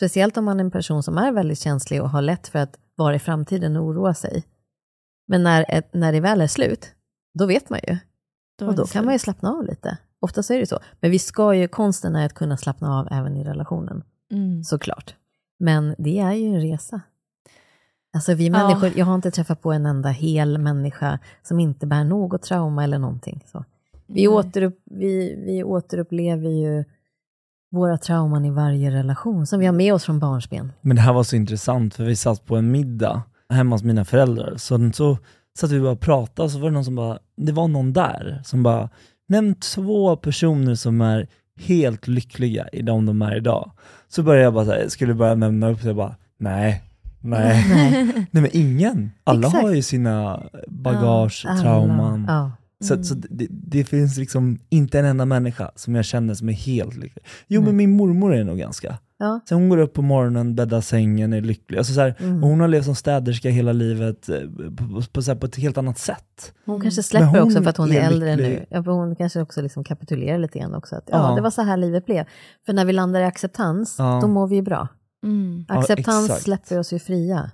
[0.00, 2.78] Speciellt om man är en person som är väldigt känslig och har lätt för att
[2.96, 4.44] vara i framtiden och oroa sig.
[5.28, 6.94] Men när, ett, när det väl är slut,
[7.38, 7.98] då vet man ju.
[8.58, 9.98] Då Och då kan man ju slappna av lite.
[10.20, 10.78] Ofta så är det så.
[11.00, 14.64] Men vi ska ju, konsten är att kunna slappna av även i relationen, Mm.
[14.64, 15.14] såklart.
[15.58, 17.00] Men det är ju en resa.
[18.14, 18.52] Alltså vi Ja.
[18.52, 22.84] människor, jag har inte träffat på en enda hel människa som inte bär något trauma
[22.84, 23.44] eller någonting.
[23.46, 23.64] Så.
[24.06, 24.28] Vi, Nej.
[24.28, 26.84] återupp, vi, vi återupplever ju
[27.70, 30.72] våra trauman i varje relation som vi har med oss från barnsben.
[30.80, 34.04] Men det här var så intressant för vi satt på en middag hemma hos mina
[34.04, 34.56] föräldrar.
[34.56, 35.18] Så, så
[35.58, 37.92] satt vi bara och pratade och så var det någon som bara, det var någon
[37.92, 38.88] där som bara,
[39.28, 41.28] nämn två personer som är
[41.60, 43.70] helt lyckliga i de de är idag.
[44.08, 46.82] Så började jag bara så här, skulle börja nämna upp, jag bara, nej,
[47.20, 47.66] Nej.
[47.68, 48.04] Nej.
[48.30, 49.10] Nej men ingen.
[49.24, 49.64] Alla Exakt.
[49.64, 51.60] har ju sina bagage, Alla.
[51.60, 52.24] trauman.
[52.28, 52.50] Ja.
[52.84, 56.52] Så, så det, det finns liksom inte en enda människa som jag känner som är
[56.52, 57.24] helt lycklig.
[57.48, 57.66] Jo Nej.
[57.66, 58.98] men min mormor är nog ganska.
[59.18, 59.40] Ja.
[59.48, 61.78] Så hon går upp på morgonen, bäddar sängen, är lycklig.
[61.78, 62.42] Alltså så här, Mm.
[62.44, 64.36] och hon har levt som städerska hela livet eh,
[64.76, 66.52] på, på, här, på ett helt annat sätt.
[66.66, 68.58] Hon kanske släpper hon också för att hon är, är äldre lycklig.
[68.58, 68.66] nu.
[68.70, 70.96] Ja, för hon kanske också liksom kapitulerar lite grann också.
[70.96, 71.34] Att, ja, Ja.
[71.36, 72.24] det var så här livet blev.
[72.66, 74.18] För när vi landar i acceptans, Ja.
[74.22, 74.88] då mår vi ju bra.
[75.24, 75.64] Mm.
[75.68, 77.50] Acceptans släpper oss ju fria.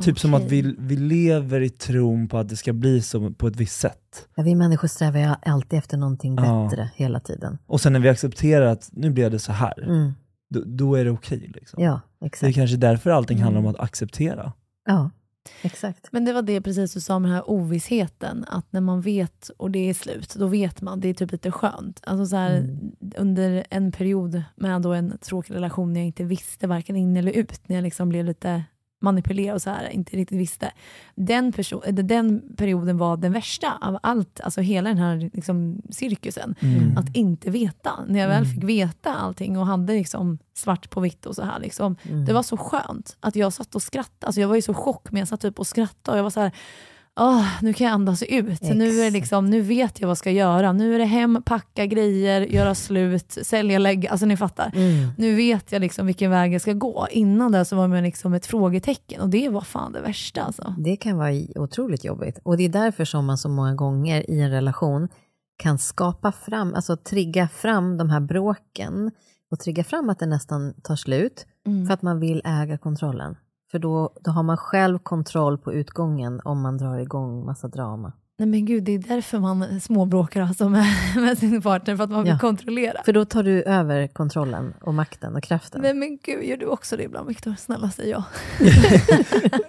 [0.00, 3.46] Typ som att vi, vi lever i tron på att det ska bli så på
[3.46, 4.28] ett visst sätt.
[4.36, 6.68] Ja, vi människor strävar ju alltid efter någonting Ja.
[6.70, 7.58] bättre hela tiden.
[7.66, 10.12] Och sen när vi accepterar att nu blev det så här, Mm.
[10.50, 11.50] då, då är det okej.
[11.54, 11.82] liksom.
[11.82, 13.74] Ja, Det är kanske därför allting handlar om Mm.
[13.74, 14.52] att acceptera.
[14.86, 15.10] Ja,
[15.62, 16.08] exakt.
[16.12, 19.50] Men det var det precis du sa med den här ovissheten, att när man vet
[19.56, 21.00] och det är slut, då vet man.
[21.00, 22.00] Det är typ lite skönt.
[22.04, 22.78] Alltså så här, Mm.
[23.16, 27.32] Under en period med då en tråkig relation när jag inte visste varken in eller
[27.32, 28.64] ut, när jag liksom blev lite
[29.02, 30.72] manipulerad och så här, inte riktigt visste.
[31.14, 35.82] Den, perso- eller den perioden var den värsta av allt, alltså hela den här liksom,
[35.90, 36.54] cirkusen.
[36.60, 36.98] Mm.
[36.98, 37.90] Att inte veta.
[38.08, 38.54] När jag väl Mm.
[38.54, 41.60] fick veta allting och hade liksom svart på vitt och så här.
[41.60, 42.24] Liksom, Mm.
[42.24, 44.26] det var så skönt att jag satt och skrattade.
[44.26, 46.30] Alltså jag var i så chock, men jag satt typ och skrattade och jag var
[46.30, 46.52] så här,
[47.20, 48.62] Åh, nu kan jag andas ut.
[48.62, 50.72] Nu, är liksom, nu vet jag vad jag ska göra.
[50.72, 54.10] Nu är det hem, packa grejer, göra slut, sälja, lägga.
[54.10, 54.72] Alltså ni fattar.
[54.74, 55.08] Mm.
[55.18, 57.06] Nu vet jag liksom vilken väg jag ska gå.
[57.10, 60.42] Innan det så var man liksom ett frågetecken och det var fan det värsta.
[60.42, 60.74] Alltså.
[60.78, 62.38] Det kan vara otroligt jobbigt.
[62.42, 65.08] Och det är därför som man så många gånger i en relation
[65.56, 69.10] kan skapa fram, alltså trigga fram de här bråken
[69.50, 71.86] och trigga fram att det nästan tar slut Mm.
[71.86, 73.36] för att man vill äga kontrollen.
[73.72, 78.12] För då, då har man själv kontroll på utgången om man drar igång massa drama.
[78.38, 80.84] Nej men gud, det är därför man småbråkar alltså med,
[81.16, 82.38] med sin partner, för att man vill Ja.
[82.38, 83.00] kontrollera.
[83.04, 85.80] För då tar du över kontrollen och makten och kraften.
[85.82, 87.54] Nej men gud, gör du också det ibland Viktor?
[87.58, 88.24] Snälla säg ja.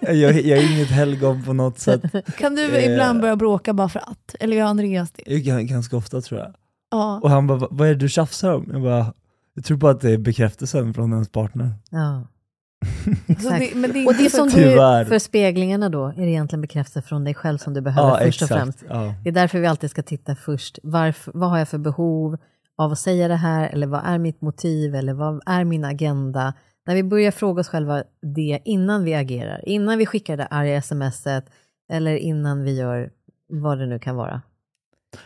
[0.00, 2.02] jag, jag är inget helgon på något sätt.
[2.38, 2.92] Kan du Eh.
[2.92, 4.34] ibland börja bråka bara för att?
[4.40, 5.40] Eller gör Andreas det?
[5.40, 6.54] Ganska ofta tror jag.
[6.90, 7.20] Ja.
[7.22, 8.68] Och han bara, "Va- vad är det du tjafsar om?
[8.72, 9.12] Jag bara,
[9.54, 11.70] jag tror bara att det är bekräftelsen från ens partner.
[11.90, 12.22] Ja.
[13.04, 13.58] Så Exakt.
[13.60, 14.74] det, men det är Och det som du,
[15.08, 18.42] för speglingarna då, är det egentligen bekräftelse från dig själv som du behöver Ja, först
[18.42, 18.82] och främst.
[18.82, 18.94] exakt.
[18.94, 19.14] Ja.
[19.22, 22.36] Det är därför vi alltid ska titta först, varför, vad har jag för behov
[22.78, 26.54] av att säga det här, eller vad är mitt motiv, eller vad är min agenda?
[26.86, 28.02] När vi börjar fråga oss själva
[28.36, 31.44] det innan vi agerar, innan vi skickar det arga smset,
[31.92, 33.10] eller innan vi gör
[33.48, 34.42] vad det nu kan vara.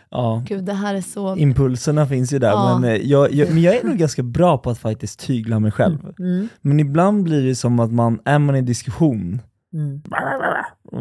[0.09, 0.43] Ja.
[0.47, 1.35] Gud, det här är så...
[1.35, 2.77] Impulserna finns ju där, Ja.
[2.79, 5.71] men, eh, jag, jag, men jag är nog ganska bra på att faktiskt tygla mig
[5.71, 5.97] själv.
[6.19, 6.47] Mm.
[6.61, 9.41] Men ibland blir det som att man, är man i diskussion,
[9.73, 10.01] Mm.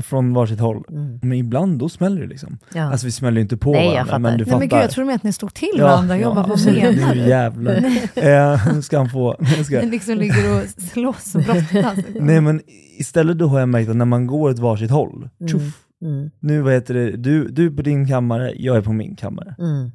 [0.02, 1.18] från varsitt håll, Mm.
[1.22, 2.58] men ibland då smäller det liksom.
[2.74, 2.82] Ja.
[2.82, 4.18] Alltså vi smäller ju inte på Nej, jag varandra, fattar.
[4.18, 4.58] men du Nej fattar.
[4.58, 6.16] men gud, jag tror med att ni stod till Ja, varandra.
[6.18, 7.28] Jag ja, bara, vad menar Nu du?
[7.28, 7.74] jävlar.
[8.14, 9.36] eh, nu ska han få.
[9.64, 9.80] Ska.
[9.80, 11.98] Ni liksom ligger och slåss och brottas.
[12.20, 12.60] Nej men
[12.98, 15.60] istället då har jag märkt att när man går åt varsitt håll, Mm.
[16.02, 16.30] Mm.
[16.40, 19.54] nu vad heter det, du, du är på din kammare, jag är på min kammare.
[19.58, 19.90] Mm.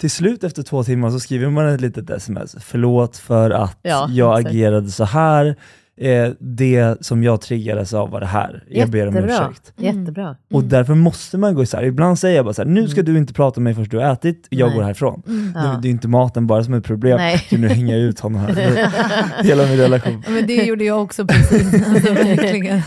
[0.00, 4.06] Till slut efter två timmar så skriver man ett litet sms, förlåt för att Ja,
[4.10, 4.54] jag exakt.
[4.54, 5.56] agerade så här,
[6.00, 9.48] eh, det som jag triggades av var det här, jag ber om Jättebra.
[9.50, 9.72] ursäkt.
[9.78, 9.98] Mm.
[10.00, 10.36] Jättebra.
[10.52, 11.82] Och därför måste man gå isär.
[11.84, 13.12] Ibland säger jag bara så här, nu ska Mm.
[13.12, 14.76] du inte prata med mig först du har ätit, jag Nej.
[14.76, 15.22] går härifrån.
[15.26, 15.52] Mm.
[15.54, 15.72] Ja.
[15.74, 17.42] Nu, det är inte maten bara som är ett problem, Nej.
[17.50, 18.54] Nu hänger jag ut honom här.
[19.44, 20.22] Hela min relation.
[20.28, 21.74] Men det gjorde jag också precis.
[21.88, 22.82] Alltså, verkligen.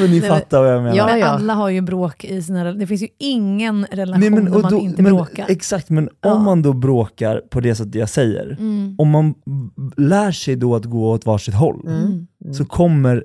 [0.00, 0.96] Men ni Nej, fattar vad jag menar.
[0.96, 1.26] Ja, Men ja.
[1.26, 2.80] alla har ju bråk i sina relationer.
[2.80, 5.46] Det finns ju ingen relation Nej, men, där man då, inte men, bråkar.
[5.48, 6.34] Exakt, men Ja.
[6.34, 8.94] om man då bråkar på det sättet jag säger, Mm.
[8.98, 9.34] om man
[9.96, 12.26] lär sig då att gå åt varsitt håll, Mm.
[12.52, 13.24] Så kommer,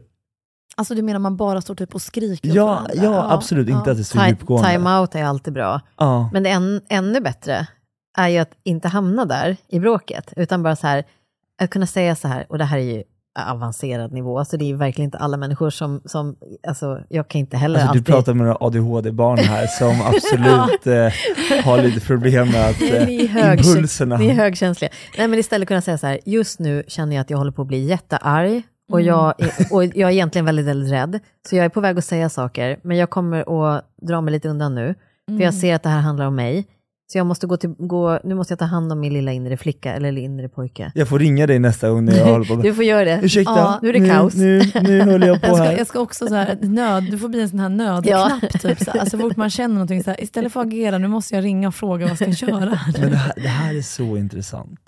[0.78, 2.94] Alltså du menar man bara står typ och skriker ja, varandra?
[2.96, 4.70] ja, absolut, inte att det är så djupgående.
[4.70, 5.82] Time-out är alltid bra.
[5.98, 6.30] Ja.
[6.34, 7.68] Men det än, ännu bättre
[8.18, 11.04] är ju att inte hamna där i bråket, utan bara så här,
[11.62, 13.04] att kunna säga så här, och det här är ju
[13.40, 16.36] avancerad nivå, alltså det är ju verkligen inte alla människor som, som
[16.68, 18.06] alltså jag kan inte heller Alltså, du alltid...
[18.06, 23.32] pratar med några ADHD-barn här som absolut eh, har lite problem med att eh, Ni
[23.58, 24.18] impulserna...
[24.18, 24.92] Ni är högkänsliga.
[25.18, 27.62] Nej men istället kunna säga så här, just nu känner jag att jag håller på
[27.62, 29.08] att bli jättearg, och, Mm.
[29.08, 31.20] jag är, och jag är egentligen väldigt, väldigt rädd,
[31.50, 34.50] så jag är på väg att säga saker, men jag kommer att dra mig lite
[34.50, 34.96] undan nu,
[35.28, 35.42] för Mm.
[35.42, 36.66] jag ser att det här handlar om mig.
[37.12, 39.58] Så jag måste gå till, gå, nu måste jag ta hand om min lilla inre
[39.58, 40.92] flicka, eller inre pojke.
[40.96, 42.64] Jag får ringa dig nästa gång när jag håller på med...
[42.66, 43.20] Du får göra det.
[43.24, 44.36] Ursäkta, Ja, nu är det nu, kaos.
[44.36, 45.78] Nu, nu håller jag på Jag ska, här.
[45.78, 48.62] jag ska också så här, nöd, du får bli en sån här nödknapp.
[48.62, 48.92] Typ, så.
[48.92, 51.68] Alltså, fort man känner någonting, så här, istället för att agera, nu måste jag ringa
[51.68, 52.80] och fråga vad ska jag köra.
[53.00, 54.80] Men det här, det här är så intressant.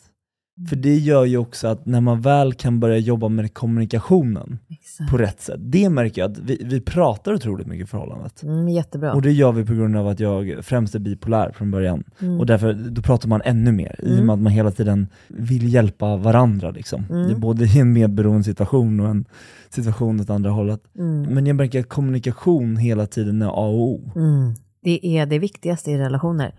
[0.69, 5.11] För det gör ju också att när man väl kan börja jobba med kommunikationen Exakt.
[5.11, 8.43] på rätt sätt, det märker jag att vi, vi pratar otroligt mycket i förhållandet.
[8.43, 9.13] Mm, jättebra.
[9.13, 12.03] Och det gör vi på grund av att jag främst är bipolär från början.
[12.19, 12.39] Mm.
[12.39, 14.25] Och därför, då pratar man ännu mer, i och Mm.
[14.25, 16.71] med att man hela tiden vill hjälpa varandra.
[16.71, 17.05] Liksom.
[17.09, 17.39] Mm.
[17.39, 19.25] Både i en medberoende situation och en
[19.69, 20.81] situation åt andra hållet.
[20.99, 21.21] Mm.
[21.21, 24.11] Men jag märker att kommunikation hela tiden är A och O.
[24.15, 24.53] Mm.
[24.83, 26.53] Det är det viktigaste i relationer.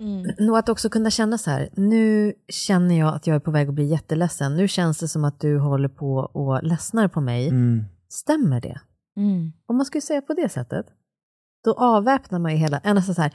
[0.00, 0.50] Mm.
[0.50, 3.68] Och att också kunna känna så här, nu känner jag att jag är på väg
[3.68, 4.56] att bli jätteledsen.
[4.56, 7.48] Nu känns det som att du håller på och ledsnar på mig.
[7.48, 7.84] Mm.
[8.08, 8.80] Stämmer det?
[9.16, 9.52] Mm.
[9.66, 10.86] Om man skulle säga på det sättet,
[11.64, 13.32] då avväpnar man ju hela, än att så här,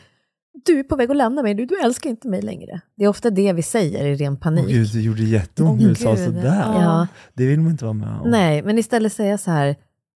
[0.66, 2.82] du är på väg att lämna mig, du, du älskar inte mig längre.
[2.95, 4.66] Det är ofta det vi säger i ren panik.
[4.66, 6.26] Åh gud, det gjorde jätteont Åh, när du sa gud.
[6.26, 6.64] sådär.
[6.66, 7.07] Ja.
[7.34, 8.30] Det vill man inte vara med om.
[8.30, 9.76] Nej, men istället säga så här,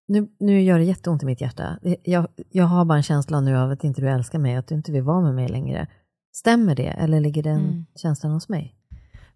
[0.07, 1.79] nu, nu gör det jätteont i mitt hjärta.
[2.03, 4.75] Jag, jag har bara en känsla nu av att inte du älskar mig, att du
[4.75, 5.87] inte vill vara med mig längre.
[6.33, 7.85] Stämmer det, eller ligger den Mm.
[7.95, 8.75] känslan hos mig?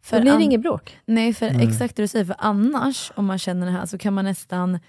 [0.01, 0.97] För Då blir det an- inget bråk.
[1.05, 1.67] Nej, för Nej.
[1.67, 2.25] exakt det du säger.
[2.25, 4.79] För annars, om man känner det här, så kan man nästan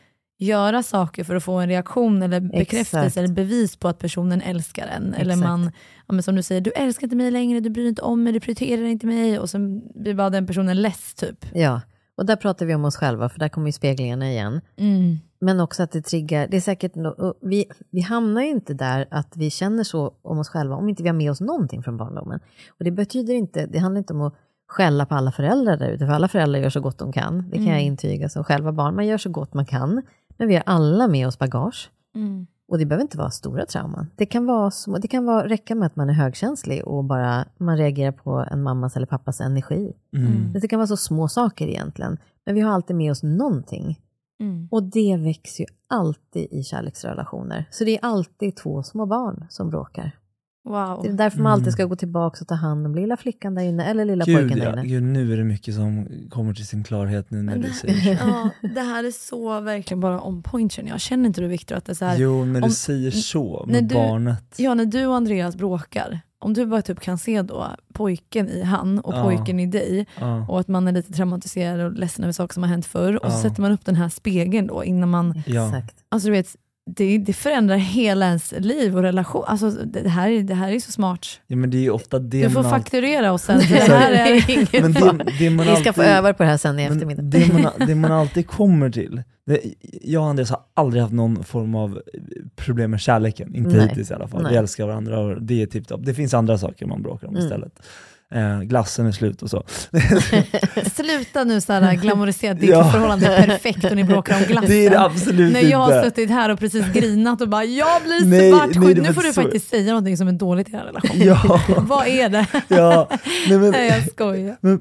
[0.40, 3.16] göra saker för att få en reaktion eller bekräftelse Exakt.
[3.16, 5.14] eller bevis på att personen älskar en.
[5.14, 5.70] Eller man,
[6.06, 8.22] ja, men som du säger, du älskar inte mig längre, du bryr dig inte om
[8.22, 9.38] mig, du prioriterar inte mig.
[9.38, 11.46] Och sen blir bara den personen less typ.
[11.54, 11.80] Ja,
[12.18, 14.60] och där pratar vi om oss själva, för där kommer ju speglingarna igen.
[14.76, 15.16] Mm.
[15.40, 16.92] Men också att det triggar, det är säkert,
[17.40, 21.02] vi, vi hamnar ju inte där att vi känner så om oss själva om inte
[21.02, 22.40] vi har med oss någonting från barndomen.
[22.78, 24.34] Och det betyder inte, det handlar inte om att
[24.68, 27.50] skälla på alla föräldrar där ute, för alla föräldrar gör så gott de kan.
[27.50, 30.02] Det kan jag intyga som själva barn, man gör så gott man kan.
[30.36, 31.90] Men vi har alla med oss bagage.
[32.14, 32.46] Mm.
[32.68, 34.06] Och det behöver inte vara stora trauman.
[34.16, 37.44] Det kan, vara små, det kan vara, räcka med att man är högkänslig och bara
[37.58, 39.92] man reagerar på en mammas eller pappas energi.
[40.16, 40.52] Mm.
[40.52, 42.18] Det kan vara så små saker egentligen.
[42.46, 44.00] Men vi har alltid med oss någonting.
[44.40, 44.68] Mm.
[44.70, 47.64] Och det växer ju alltid i kärleksrelationer.
[47.70, 50.17] Så det är alltid två små barn som bråkar.
[50.68, 51.00] Wow.
[51.02, 53.62] Det är därför man alltid ska gå tillbaka och ta hand om lilla flickan där
[53.62, 54.72] inne, eller lilla Gud, pojken där ja.
[54.72, 54.86] inne.
[54.86, 58.28] Gud, nu är det mycket som kommer till sin klarhet nu när du säger så.
[58.28, 61.00] Ja, det här är så verkligen bara on point känner jag.
[61.00, 63.64] Känner inte du Viktor att det är så här, Jo, när du om- säger så
[63.68, 64.54] med du- barnet.
[64.56, 68.62] Ja, när du och Andreas bråkar, om du bara typ kan se då pojken i
[68.62, 69.22] han och Ja.
[69.24, 70.46] pojken i dig Ja.
[70.48, 73.32] och att man är lite traumatiserad och ledsen över saker som har hänt förr och
[73.32, 73.42] så Ja.
[73.42, 75.66] sätter man upp den här spegeln då innan man, Ja.
[75.66, 75.96] Exakt.
[76.08, 76.56] alltså du vet,
[76.97, 79.45] det, det förändrar hela ens liv och relation.
[79.47, 81.26] Alltså det det här, är- det här är så smart.
[81.47, 83.59] ja, men det är ofta det Du får man alltid- fakturera oss sen.
[83.68, 86.57] Det här är, Men det, det man Vi ska få alltid- öva på det här
[86.57, 87.22] sen i eftermiddag.
[87.22, 89.61] det, man, det man alltid kommer till, det,
[90.03, 92.01] jag och Andreas har aldrig haft någon form av
[92.57, 93.89] problem med kärleken, inte Nej.
[93.89, 94.43] hittills i alla fall.
[94.43, 94.53] Nej.
[94.53, 96.01] Vi älskar varandra och det är tipptopp.
[96.05, 97.45] Det finns andra saker man bråkar om Mm.
[97.47, 97.72] istället.
[98.34, 99.64] Eh, glassen är slut och så.
[100.94, 102.90] sluta nu så här glamorisera ditt Ja.
[102.92, 104.70] förhållande är perfekt och ni bråkar om glassen.
[104.70, 108.02] Det är det absolut När jag har suttit här och precis grinat och bara jag
[108.02, 108.96] blir Nej, nej, svartsjuk.
[108.96, 111.10] det Nu får du så- faktiskt säga någonting som är dåligt i er relation.
[111.14, 112.46] Ja, Vad är det?
[112.68, 113.08] ja.
[113.48, 114.56] Nej, men, Nej, jag skojar.
[114.60, 114.80] men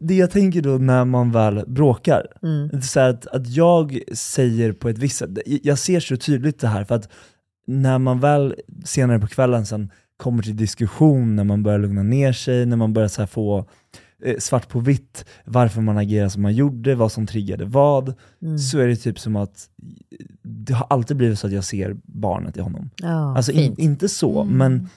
[0.00, 2.68] det jag tänker då när man väl bråkar, Mm.
[2.68, 6.16] Det är så här att, att jag säger på ett visst sätt, jag ser så
[6.16, 7.08] tydligt det här för att
[7.66, 8.54] när man väl
[8.84, 12.92] senare på kvällen sen kommer till diskussion, när man börjar lugna ner sig, när man
[12.92, 13.64] börjar så få
[14.24, 18.58] eh, svart på vitt varför man agerar som man gjorde, vad som triggade vad, Mm.
[18.58, 19.68] så är det typ som att
[20.42, 22.90] det har alltid blivit så att jag ser barnet i honom.
[22.96, 24.56] Ja, Alltså in, inte så, Mm.
[24.58, 24.88] men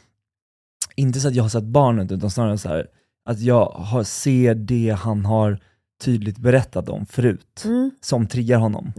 [0.95, 2.87] inte så att jag har sett barnet, utan snarare så här
[3.25, 5.59] att jag har, ser det han har
[6.03, 7.91] tydligt berättat om förut, Mm.
[8.01, 8.91] som triggar honom.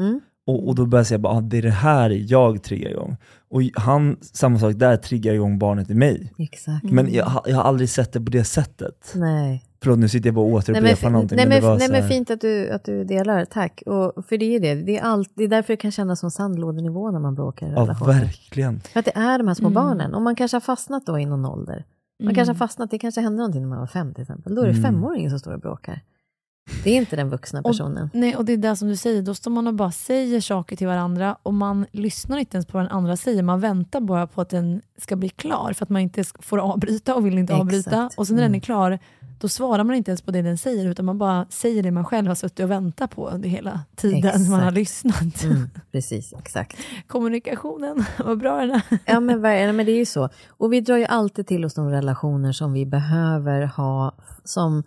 [0.51, 0.61] Mm.
[0.63, 3.17] Och, och då börjar jag säga bara, ah, det är det här jag triggar igång.
[3.49, 6.33] Och han, samma sak där, triggar igång barnet i mig.
[6.39, 6.85] Exakt.
[6.91, 9.13] Men jag, har- jag har aldrig sett det på det sättet.
[9.15, 9.65] Nej.
[9.83, 11.37] Förlåt, nu sitter jag bara och återupprepar någonting.
[11.37, 13.83] nej, men men, nej, men fint att du, att du delar, tack.
[13.87, 16.31] Och, för det är det, det är, allt, det är därför det kan kännas som
[16.31, 18.81] sandlådenivå när man bråkar i Ja, verkligen.
[18.81, 19.75] För att det är de här små Mm.
[19.75, 21.85] barnen, och man kanske har fastnat då i någon ålder.
[22.21, 22.35] Man Mm.
[22.35, 24.55] kanske har fastnat, det kanske hände någonting när man var fem till exempel.
[24.55, 24.83] Då är det Mm.
[24.83, 26.01] femåringen som står och bråkar.
[26.85, 28.11] Det är inte den vuxna personen.
[28.13, 30.77] Nej, och det är det som du säger, då står man och bara säger saker
[30.77, 34.27] till varandra och man lyssnar inte ens på vad den andra säger, man väntar bara
[34.27, 37.53] på att den ska bli klar för att man inte får avbryta och vill inte
[37.53, 37.61] Exakt.
[37.63, 38.11] avbryta.
[38.17, 38.59] Och sen när den Mm.
[38.59, 38.99] är klar,
[39.41, 42.05] då svarar man inte ens på det den säger utan man bara säger det man
[42.05, 44.75] själv har suttit och väntat på under hela tiden man har Exakt.
[44.77, 45.43] lyssnat.
[45.45, 46.77] Mm, precis, exakt.
[47.07, 48.83] Kommunikationen, vad bra den är.
[49.07, 50.29] Ja men, men det är ju så.
[50.49, 54.15] Och vi drar ju alltid till oss de relationer som vi behöver ha,
[54.45, 54.83] som,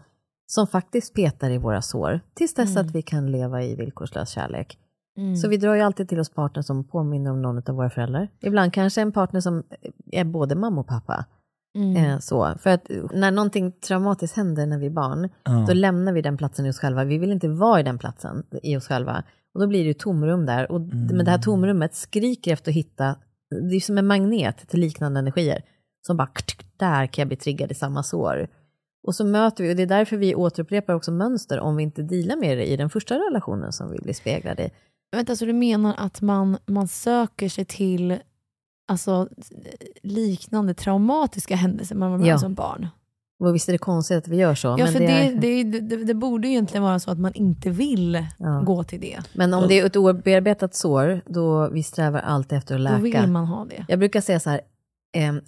[0.48, 2.86] som faktiskt petar i våra sår, tills dess Mm.
[2.86, 4.78] att vi kan leva i villkorslös kärlek.
[5.18, 5.36] Mm.
[5.36, 8.28] Så vi drar ju alltid till oss partner som påminner om någon av våra föräldrar.
[8.41, 9.64] Ibland kanske en partner som
[10.12, 11.26] är både mamma och pappa.
[11.76, 11.96] Mm.
[11.96, 12.56] Eh, så.
[12.60, 15.66] För att när någonting traumatiskt händer när vi är barn, Ja.
[15.68, 17.04] då lämnar vi den platsen i oss själva.
[17.04, 19.24] Vi vill inte vara i den platsen i oss själva.
[19.54, 20.72] Och då blir det ju tomrum där.
[20.72, 23.16] Och, Men det här tomrummet skriker efter att hitta,
[23.70, 25.62] det är som en magnet till liknande energier.
[26.08, 26.30] Som bara,
[26.78, 28.48] där kan jag bli triggad i samma sår.
[29.04, 32.01] Och så möter vi, och det är därför vi återupprepar också mönster om vi inte
[32.01, 34.70] dealar med det i den första relationen som vi blir speglade i.
[35.16, 38.18] Vänta, så du menar att man, man söker sig till
[38.88, 39.28] alltså,
[40.04, 42.34] liknande traumatiska händelser man var med Ja.
[42.34, 42.88] om som barn?
[43.39, 44.76] Och visst är det konstigt att vi gör så.
[44.80, 47.34] Ja, för det det, är, det, det, det, borde ju egentligen vara så att man
[47.34, 48.64] inte vill Ja.
[48.66, 49.20] gå till det.
[49.34, 53.14] men om det är ett obearbetat sår, då vi strävar alltid efter att Då vill
[53.14, 53.28] läka.
[53.28, 53.86] man ha det.
[53.88, 54.62] Jag brukar säga så här,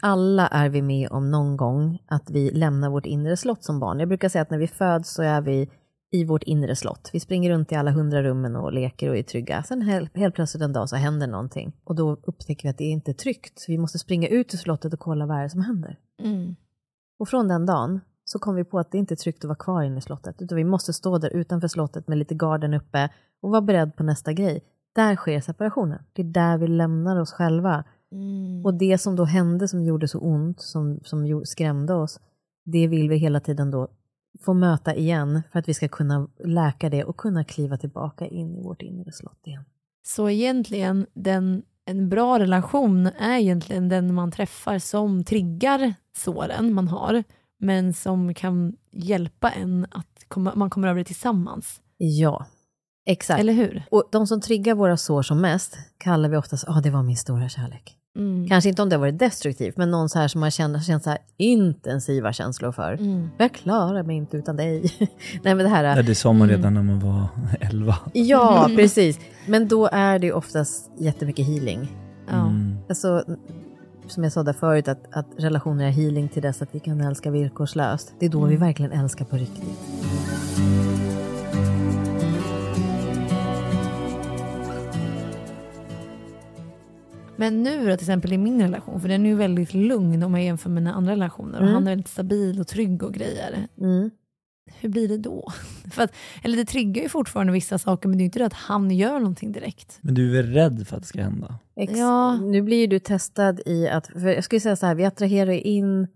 [0.02, 4.00] alla är vi med om någon gång att vi lämnar vårt inre slott som barn.
[4.00, 5.70] Jag brukar säga att när vi föds så är vi
[6.12, 7.10] i vårt inre slott.
[7.14, 9.64] Vi springer runt i alla hundra rummen och leker och är trygga.
[9.64, 12.84] Sen helt, helt plötsligt en dag så händer någonting och då upptäcker vi att det
[12.84, 13.66] inte är tryggt.
[13.68, 16.00] Vi måste springa ut ur slottet och kolla vad det är som händer.
[16.24, 16.56] Mm.
[17.20, 19.58] Och från den dagen så kom vi på att det inte är tryggt att vara
[19.58, 23.10] kvar inne i slottet, utan vi måste stå där utanför slottet med lite garden uppe
[23.42, 24.64] och vara beredd på nästa grej.
[24.96, 26.04] Där sker separationen.
[26.14, 27.84] Det är där vi lämnar oss själva.
[28.12, 28.66] Mm.
[28.66, 32.20] Och det som då hände som gjorde så ont, som, som skrämde oss,
[32.66, 33.88] det vill vi hela tiden då
[34.42, 38.56] få möta igen för att vi ska kunna läka det och kunna kliva tillbaka in
[38.56, 39.66] i vårt inre slott igen.
[40.04, 46.88] Så egentligen, den, en bra relation är egentligen den man träffar som triggar såren man
[46.88, 47.24] har,
[47.58, 51.82] men som kan hjälpa en att komma, man kommer över det tillsammans.
[51.98, 52.46] Ja,
[53.06, 53.40] exakt.
[53.40, 53.84] Eller hur?
[53.92, 57.04] Och de som triggar våra sår som mest kallar vi oftast, ja ah, det var
[57.04, 57.98] min stora kärlek.
[58.16, 58.48] Mm.
[58.48, 61.04] Kanske inte om det har varit destruktivt, men någon så här som man känner, känt
[61.04, 62.94] så här intensiva känslor för.
[62.94, 63.30] Mm.
[63.38, 64.82] Jag klarar mig inte utan dig.
[65.44, 65.84] Nej men det här...
[65.98, 67.28] Ja, det sa man redan när man var
[67.60, 67.96] 11.
[68.14, 69.20] Ja, precis.
[69.48, 71.88] Men då är det oftast jättemycket healing.
[72.28, 72.48] Ja.
[72.48, 72.78] Mm.
[72.90, 73.24] Alltså,
[74.08, 77.02] som jag sa där förut, att, att relationer är healing till dess att vi kan
[77.02, 78.14] älska villkorslöst.
[78.20, 79.80] Det är då vi verkligen älskar på riktigt.
[87.36, 90.34] Men nu då, till exempel i min relation, för den är ju väldigt lugn om
[90.34, 91.74] jag jämför med mina andra relationer, och Mm.
[91.74, 93.68] han är väldigt stabil och trygg och grejer.
[93.82, 94.10] Mm.
[94.80, 95.48] Hur blir det då?
[95.92, 96.14] För att,
[96.44, 98.92] eller det triggar ju fortfarande vissa saker, men det är ju inte det att han
[98.92, 99.98] gör någonting direkt.
[100.02, 101.60] Men du är väl rädd för att det ska hända?
[101.76, 102.36] Ex- Ja.
[102.42, 105.52] Nu blir ju du testad i att, för jag skulle säga så här, vi attraherar
[105.52, 106.08] in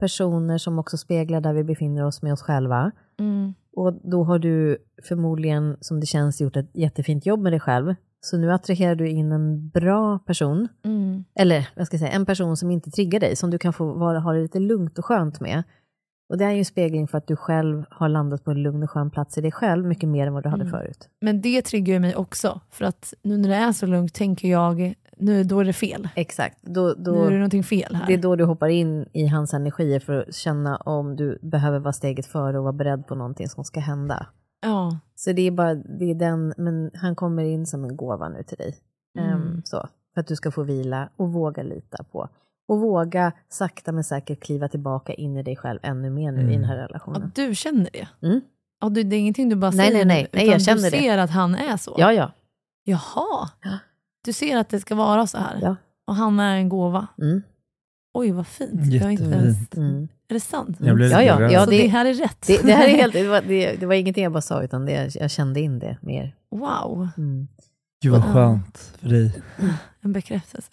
[0.00, 2.90] personer som också speglar där vi befinner oss med oss själva.
[3.18, 3.54] Mm.
[3.76, 7.94] Och då har du förmodligen, som det känns, gjort ett jättefint jobb med dig själv.
[8.20, 11.24] Så nu attraherar du in en bra person, Mm.
[11.34, 13.92] eller vad ska jag säga, en person som inte triggar dig, som du kan få
[13.94, 15.62] vara, ha det lite lugnt och skönt med.
[16.30, 18.82] Och det är ju en spegling för att du själv har landat på en lugn
[18.82, 20.72] och skön plats i dig själv, mycket mer än vad du hade Mm.
[20.72, 21.08] förut.
[21.20, 24.48] Men det triggar ju mig också, för att nu när det är så lugnt tänker
[24.48, 26.08] jag, nu då är det fel.
[26.14, 28.06] Exakt, då, då, Nu är det någonting fel här.
[28.06, 31.78] det är då du hoppar in i hans energier för att känna om du behöver
[31.78, 34.26] vara steget före och vara beredd på någonting som ska hända.
[34.60, 34.98] Ja.
[35.14, 38.42] Så det är bara, det är den, men han kommer in som en gåva nu
[38.42, 38.76] till dig.
[39.18, 39.30] Mm.
[39.32, 42.28] Ehm, så, för att du ska få vila och våga lita på.
[42.68, 46.42] Och våga sakta men säkert kliva tillbaka in i dig själv ännu mer nu i
[46.42, 46.54] Mm.
[46.54, 47.32] den här Ja, relationen.
[47.34, 48.08] du känner det?
[48.22, 48.40] Mm.
[48.80, 50.28] Ja, det är ingenting du bara Nej, säger nej, nej.
[50.32, 50.98] Nej, utan jag känner du det.
[50.98, 51.94] ser att han är så?
[51.98, 52.32] Ja, ja.
[52.84, 53.78] Jaha, Ja.
[54.24, 55.58] du ser att det ska vara så här?
[55.62, 55.76] Ja.
[56.06, 57.06] Och han är en gåva?
[57.22, 57.42] Mm.
[58.18, 58.70] Oj, vad fint.
[58.74, 59.76] Ens, Jättefint.
[59.76, 60.08] Mm.
[60.28, 60.76] är det sant?
[60.80, 62.44] Jag blev Ja, ja, ja, det- det, här är rätt?
[62.46, 64.86] Det, det här är helt, det var, det, det var ingenting jag bara sa, utan
[64.86, 66.34] det, jag kände in det mer.
[66.50, 67.48] Wow, Mm.
[68.02, 69.42] Gud vad skönt för dig.
[70.00, 70.70] en bekräftelse.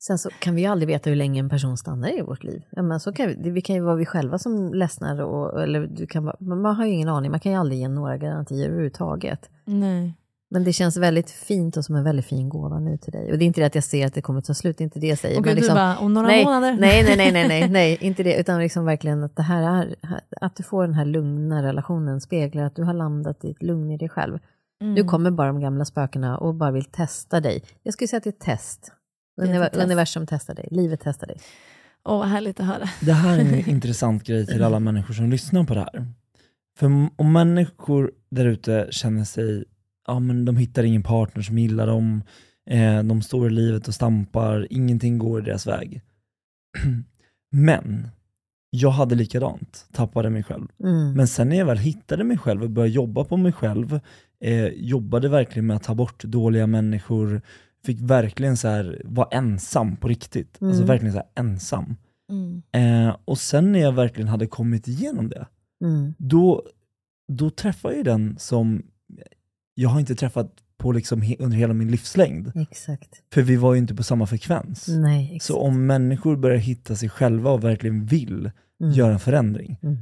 [0.00, 2.62] Sen så kan vi ju aldrig veta hur länge en person stannar i vårt liv.
[2.70, 5.62] Ja, men så kan vi, det- vi kan ju vara vi själva som ledsnar, och,
[5.62, 8.66] eller du kan man har ju ingen aning, man kan ju aldrig ge några garantier
[8.66, 9.50] överhuvudtaget.
[9.64, 10.14] Nej.
[10.50, 13.32] Men det känns väldigt fint och som en väldigt fin gåva nu till dig.
[13.32, 14.84] Och det är inte det att jag ser att det kommer ta slut, det är
[14.84, 15.38] inte det jag säger.
[15.38, 16.76] Och men gud, liksom, du bara, om några nej, månader?
[16.80, 19.94] nej, nej, nej, nej, nej, nej, inte det, utan liksom verkligen att det här är,
[20.40, 23.90] att du får den här lugna relationen speglar att du har landat i ett lugn
[23.90, 24.38] i dig själv.
[24.80, 24.94] Mm.
[24.94, 27.62] Nu kommer bara de gamla spökena och bara vill testa dig.
[27.82, 28.92] Jag skulle säga att det är ett test.
[29.40, 29.84] Univer- test.
[29.84, 31.36] Universum testar dig, livet testar dig.
[32.04, 32.88] Åh, vad härligt att höra.
[33.00, 36.06] Det här är en intressant grej till alla människor som lyssnar på det här.
[36.78, 36.86] För
[37.16, 39.64] om människor där ute känner sig,
[40.08, 42.22] ja men de hittar ingen partner som gillar dem,
[42.70, 46.00] eh, de står i livet och stampar, ingenting går i deras väg.
[47.50, 48.08] Men,
[48.70, 50.68] jag hade likadant, tappade mig själv.
[50.84, 51.12] Mm.
[51.12, 54.00] Men sen när jag väl hittade mig själv och började jobba på mig själv,
[54.44, 57.40] eh, jobbade verkligen med att ta bort dåliga människor,
[57.84, 60.58] fick verkligen så här, vara ensam på riktigt.
[60.60, 60.86] Alltså Mm.
[60.86, 61.96] verkligen så ensam.
[62.30, 62.62] Mm.
[62.72, 65.46] Eh, och sen när jag verkligen hade kommit igenom det,
[65.84, 66.14] Mm.
[66.18, 66.62] då,
[67.32, 68.82] då träffade jag den som
[69.80, 72.52] jag har inte träffat på liksom he- under hela min livslängd.
[72.54, 73.08] Exakt.
[73.32, 74.88] För vi var ju inte på samma frekvens.
[74.88, 75.38] Nej.
[75.42, 78.50] Så om människor börjar hitta sig själva och verkligen vill
[78.80, 78.92] Mm.
[78.92, 79.98] göra en förändring, Mm.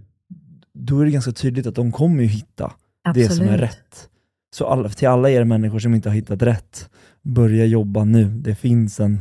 [0.75, 2.73] då är det ganska tydligt att de kommer ju hitta
[3.15, 3.61] det som är Absolut.
[3.71, 4.09] rätt.
[4.55, 6.91] Så alla, till alla er människor som inte har hittat rätt,
[7.23, 8.25] börja jobba nu.
[8.25, 9.21] Det finns en,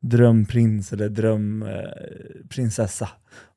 [0.00, 3.08] drömprins eller drömprinsessa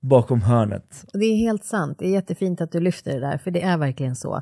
[0.02, 1.06] bakom hörnet.
[1.14, 2.00] Det är helt sant.
[2.00, 4.42] Det är jättefint att du lyfter det där, för det är verkligen så.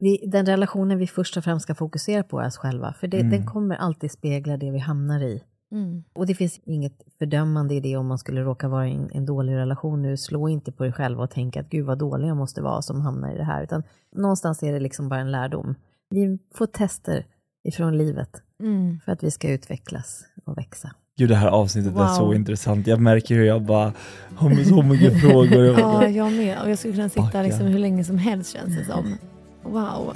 [0.00, 3.16] Vi, den relationen vi först och främst ska fokusera på är oss själva, för det,
[3.18, 3.30] Mm.
[3.30, 5.42] den kommer alltid spegla det vi hamnar i.
[5.72, 6.04] Mm.
[6.12, 9.26] Och det finns inget fördömande i det om man skulle råka vara i en, en
[9.26, 10.16] dålig relation nu.
[10.16, 13.00] Slå inte på dig själv och tänk att gud vad dålig jag måste vara som
[13.00, 13.62] hamnar i det här.
[13.62, 13.82] Utan
[14.16, 15.74] någonstans är det liksom bara en lärdom.
[16.10, 17.24] Vi får tester
[17.64, 19.00] ifrån livet Mm.
[19.04, 20.90] för att vi ska utvecklas och växa.
[21.18, 22.06] Gud, det här avsnittet är Wow.
[22.06, 22.86] så intressant.
[22.86, 23.92] Jag märker hur jag bara
[24.36, 25.64] har så mycket frågor.
[25.64, 26.58] Jag Ja, jag med.
[26.62, 29.16] Och jag skulle kunna sitta liksom hur länge som helst känns det som.
[29.62, 30.14] Wow.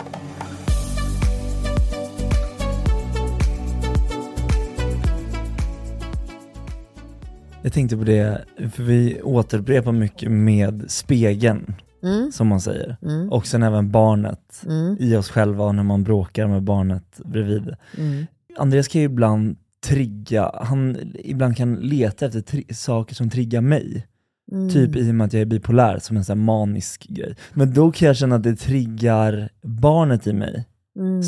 [7.63, 12.97] Jag tänkte på det, för vi återupprepar mycket med spegeln, Mm, som man säger.
[13.03, 17.75] mm, Och sen även barnet mm, i oss själva när man bråkar med barnet bredvid.
[17.99, 18.27] mm,
[18.59, 24.07] Andreas kan ju ibland trigga, han ibland kan leta efter saker som triggar mig.
[24.53, 24.69] Mm.
[24.71, 27.37] Typ i och med att jag är bipolär, som en sån här manisk grej.
[27.55, 30.67] Men då kan jag känna att det triggar barnet i mig.
[30.99, 31.23] Mm,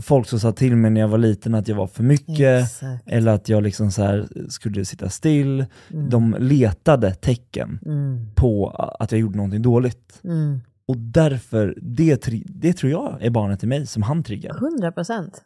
[0.00, 3.02] Folk som sa till mig när jag var liten att jag var för mycket, Exakt.
[3.06, 5.66] eller att jag liksom så skulle sitta still.
[5.92, 10.20] Mm, De letade tecken mm, på att jag gjorde någonting dåligt.
[10.24, 10.60] mm.
[10.86, 14.56] Och därför, det, det tror jag är barnet i mig som han triggar.
[14.56, 15.42] 100 procent.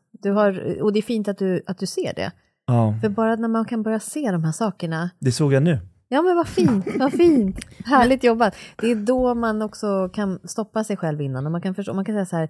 [0.82, 2.32] Och det är fint att du, att du ser det.
[2.66, 5.78] Ja, För bara när man kan börja se de här sakerna, det såg jag nu.
[6.08, 8.54] Ja men vad fint, vad fint, härligt jobbat.
[8.76, 12.04] Det är då man också kan stoppa sig själv innan och man kan förstå, man
[12.04, 12.48] kan säga så här,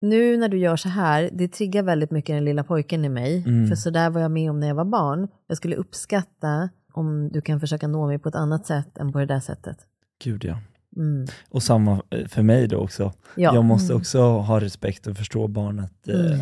[0.00, 3.44] nu när du gör så här, det triggar väldigt mycket den lilla pojken i mig,
[3.46, 3.68] Mm.
[3.68, 5.28] för så där var jag med om när jag var barn.
[5.46, 9.18] Jag skulle uppskatta om du kan försöka nå mig på ett annat sätt än på
[9.18, 9.76] det där sättet.
[10.24, 10.58] Gud ja.
[10.96, 11.26] Mm.
[11.50, 13.12] Och samma eh, för mig då också.
[13.36, 13.54] Ja.
[13.54, 14.00] Jag måste Mm.
[14.00, 16.08] också ha respekt och förstå barnet.
[16.08, 16.38] eh, Mm.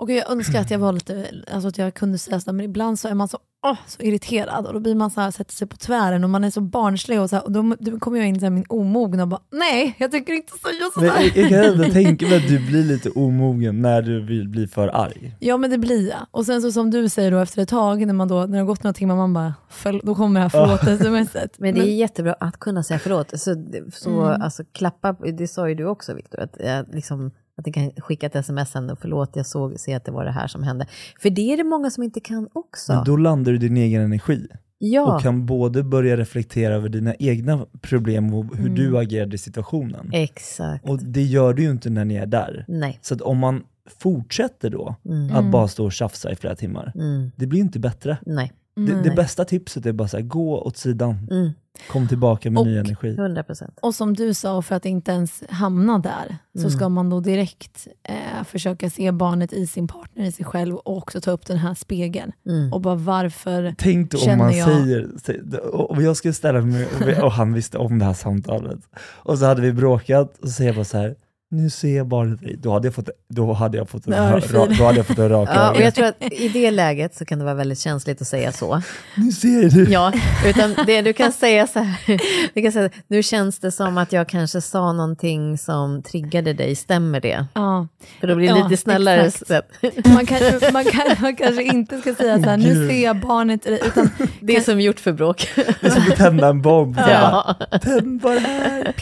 [0.00, 2.98] Och jag önskar att jag var lite, alltså att jag kunde säga sådär, men ibland
[2.98, 5.68] så är man så, åh, så irriterad och då blir man så här, sätter sig
[5.68, 8.28] på tvären och man är så barnslig och, så här, och då, då kommer jag
[8.28, 11.06] in i min omogna och bara, nej, jag tänker inte säga sådär.
[11.34, 14.66] jag, jag kan ändå tänka mig att du blir lite omogen när du vill bli
[14.66, 15.36] för arg.
[15.40, 16.18] Ja men det blir jag.
[16.30, 18.58] Och sen så som du säger då efter ett tag, när, man då, när det
[18.58, 21.58] har gått några timmar, man bara, "Förl- då kommer det här förlåt-smset.
[21.58, 23.30] Men det är jättebra att kunna säga förlåt.
[23.40, 23.54] Så,
[23.92, 24.42] så Mm.
[24.42, 27.30] alltså, klappa, det sa ju du också Viktor, att, eh, liksom,
[27.60, 30.24] att du kan skicka ett sms sen och förlåt, jag såg, se att det var
[30.24, 30.86] det här som hände.
[31.22, 32.92] För det är det många som inte kan också.
[32.92, 34.46] Men då landar du i din egen energi
[34.78, 38.74] ja, och kan både börja reflektera över dina egna problem och hur Mm.
[38.74, 40.10] du agerade i situationen.
[40.12, 40.88] exakt.
[40.88, 42.64] Och det gör du ju inte när ni är där.
[42.68, 42.98] Nej.
[43.02, 43.62] Så om man
[43.98, 45.24] fortsätter då Mm.
[45.30, 45.50] att Mm.
[45.50, 47.30] bara stå och tjafsa i flera timmar, Mm.
[47.36, 48.18] det blir inte bättre.
[48.26, 48.52] Nej.
[48.86, 51.50] Det, det bästa tipset är bara så här, gå åt sidan, Mm.
[51.90, 53.14] kom tillbaka med Och- ny energi.
[53.16, 53.78] 100 procent.
[53.82, 56.70] Och som du sa, för att inte ens hamna där, så Mm.
[56.70, 60.96] ska man då direkt eh, försöka se barnet i sin partner, i sig själv och
[60.96, 62.32] också ta upp den här spegeln.
[62.46, 62.72] Mm.
[62.72, 66.60] Och bara varför, Tänk då om Känner man jag- säger, sä- och jag skulle ställa
[66.60, 66.86] mig,
[67.22, 70.68] och han visste om det här samtalet, och så hade vi bråkat, och så säger
[70.68, 71.14] jag bara så här,
[71.52, 72.56] nu ser jag barnet dig.
[72.58, 75.28] Då hade jag fått, då hade jag fått en, ra, då hade jag fått en
[75.28, 78.20] rak Ja, och jag tror att i det läget så kan det vara väldigt känsligt
[78.20, 78.82] att säga så.
[79.16, 79.92] Nu ser du!
[79.92, 80.12] Ja,
[80.46, 82.20] utan det du kan säga så här,
[82.54, 86.76] du kan säga, nu känns det som att jag kanske sa någonting som triggade dig,
[86.76, 87.46] stämmer det?
[87.54, 87.88] ja,
[88.20, 89.30] För då blir det Ja, lite snällare
[90.04, 90.38] man, kan,
[90.72, 93.80] man, kan, man kanske inte ska säga så här, nu ser jag barnet i dig,
[93.86, 94.10] utan
[94.42, 95.48] Det är som gjort för bråk.
[95.56, 96.96] Det är som att tända en bomb.
[97.08, 97.54] Ja.
[97.82, 98.94] Tänd bara här!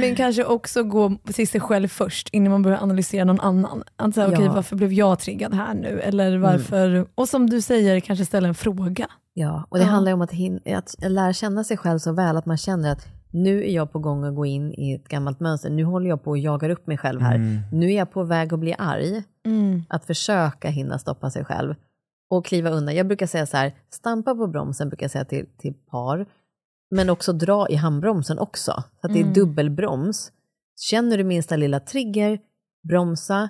[0.00, 3.82] Men kanske också gå till sig själv först innan man börjar analysera någon annan.
[3.96, 4.42] Att säga, okej, Ja.
[4.44, 4.54] Mm.
[4.54, 6.00] varför blev jag triggad här nu?
[6.00, 9.06] Eller varför, och som du säger, kanske ställa en fråga.
[9.34, 9.90] Ja, och det Ja.
[9.90, 13.06] handlar om att, hin- att lära känna sig själv så väl att man känner att
[13.32, 15.70] nu är jag på gång att gå in i ett gammalt mönster.
[15.70, 17.34] Nu håller jag på att jaga upp mig själv här.
[17.34, 17.58] Mm.
[17.72, 19.22] Nu är jag på väg att bli arg.
[19.46, 19.82] Mm.
[19.88, 21.74] Att försöka hinna stoppa sig själv
[22.30, 22.94] och kliva undan.
[22.94, 26.26] Jag brukar säga så här, stampa på bromsen brukar jag säga till, till par.
[26.90, 28.72] Men också dra i handbromsen också.
[29.00, 29.34] Så att det är Mm.
[29.34, 30.32] dubbelbroms.
[30.80, 32.38] Känner du minsta lilla trigger,
[32.88, 33.48] bromsa,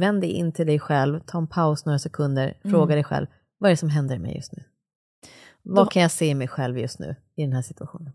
[0.00, 2.72] vänd dig in till dig själv, ta en paus några sekunder, Mm.
[2.76, 3.26] fråga dig själv,
[3.58, 4.64] vad är det som händer i mig just nu?
[5.62, 8.12] Vad kan jag se i mig själv just nu i den här situationen?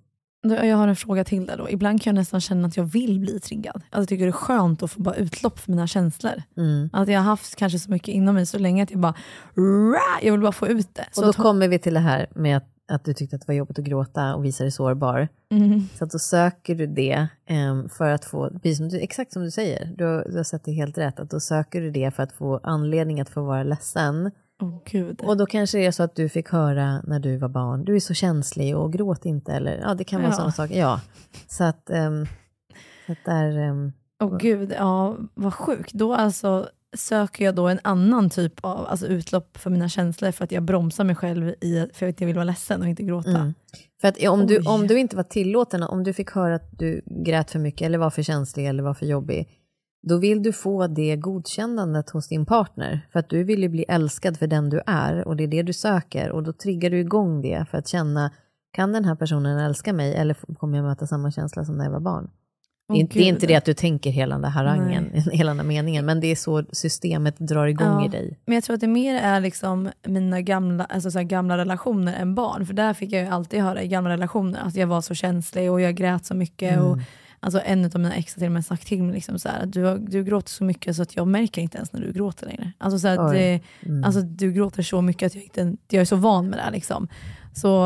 [0.55, 1.69] Jag har en fråga till där då.
[1.69, 3.75] Ibland kan jag nästan känna att jag vill bli triggad.
[3.75, 6.43] Alltså jag tycker det är skönt att få bara utlopp för mina känslor.
[6.57, 6.89] Mm.
[6.93, 9.13] Att jag har haft kanske så mycket inom mig så länge att jag bara,
[9.55, 11.05] "Rah!" jag vill bara få ut det.
[11.11, 13.47] Så Och då kommer vi till det här med att, att du tyckte att det
[13.47, 15.27] var jobbigt att gråta och visa dig sårbar.
[15.51, 19.33] mm, Så att då söker du det em, för att få, precis som du, exakt
[19.33, 21.91] som du säger, du har, du har sett det helt rätt, att då söker du
[21.91, 24.31] det för att få anledning att få vara ledsen.
[24.61, 25.21] Åh gud.
[25.21, 27.95] Och då kanske det är så att du fick höra när du var barn, du
[27.95, 30.35] är så känslig och gråt inte, eller ja, det kan vara Ja.
[30.35, 30.79] sådana saker.
[30.79, 31.01] Ja,
[31.47, 32.25] så att, um,
[33.05, 33.93] så att där, em,
[34.23, 35.93] Åh gud, ja vad sjukt.
[35.93, 40.43] Då alltså, söker jag då en annan typ av alltså utlopp för mina känslor för
[40.43, 43.29] att jag bromsar mig själv i, för att jag vill vara ledsen och inte gråta.
[43.29, 43.53] Mm.
[44.01, 47.01] För att om du, om du inte var tillåten, om du fick höra att du
[47.05, 49.47] grät för mycket eller var för känslig eller var för jobbig,
[50.07, 53.07] då vill du få det godkännandet hos din partner.
[53.11, 55.63] För att du vill ju bli älskad för den du är och det är det
[55.63, 58.31] du söker och då triggar du igång det för att känna,
[58.73, 61.91] kan den här personen älska mig eller kommer jag möta samma känsla som när jag
[61.91, 62.29] var barn?
[62.93, 65.57] Det är, det är inte det att du tänker hela den där harangen, hela den
[65.57, 68.05] där meningen, men det är så systemet drar igång Ja.
[68.05, 68.39] i dig.
[68.45, 72.35] Men jag tror att det mer är liksom mina gamla, alltså så gamla relationer än
[72.35, 72.65] barn.
[72.65, 75.71] För där fick jag ju alltid höra i gamla relationer att jag var så känslig
[75.71, 76.73] och jag grät så mycket.
[76.73, 76.85] Mm.
[76.85, 76.97] Och,
[77.47, 79.63] alltså en av mina ex har till och med sagt till mig liksom så här,
[79.63, 82.11] att du, har- du gråter så mycket så att jag märker inte ens när du
[82.11, 82.71] gråter längre.
[82.77, 84.03] Alltså, så det, Mm.
[84.03, 86.63] alltså, du gråter så mycket att jag, inte, jag är så van med det.
[86.63, 87.07] här, Liksom.
[87.53, 87.85] Så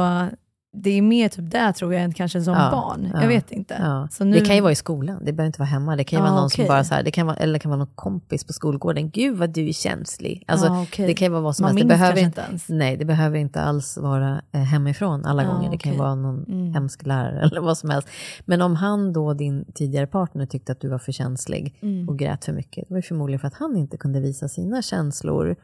[0.73, 3.09] det är mer typ där tror jag än kanske som Ja, barn.
[3.13, 3.75] ja, Jag vet inte.
[3.79, 4.07] Ja.
[4.11, 5.95] Så nu, Det kan ju vara i skolan, det behöver inte vara hemma.
[5.95, 6.67] Det kan ju vara någon som okej.
[6.67, 9.09] bara så här, det kan vara, eller det kan vara någon kompis på skolgården.
[9.09, 10.43] Gud vad du är känslig.
[10.47, 11.07] Alltså, okej.
[11.07, 11.89] Det kan ju vara vad som Man helst.
[11.89, 12.69] Det behöver inte, ens.
[12.69, 15.71] nej, det behöver inte alls vara eh, hemifrån alla gånger.
[15.71, 16.73] Det kan ju vara någon Mm.
[16.73, 18.07] hemsk lärare eller vad som helst.
[18.45, 22.09] Men om han då, din tidigare partner, tyckte att du var för känslig Mm.
[22.09, 24.81] och grät för mycket, det var ju förmodligen för att han inte kunde visa sina
[24.81, 25.55] känslor.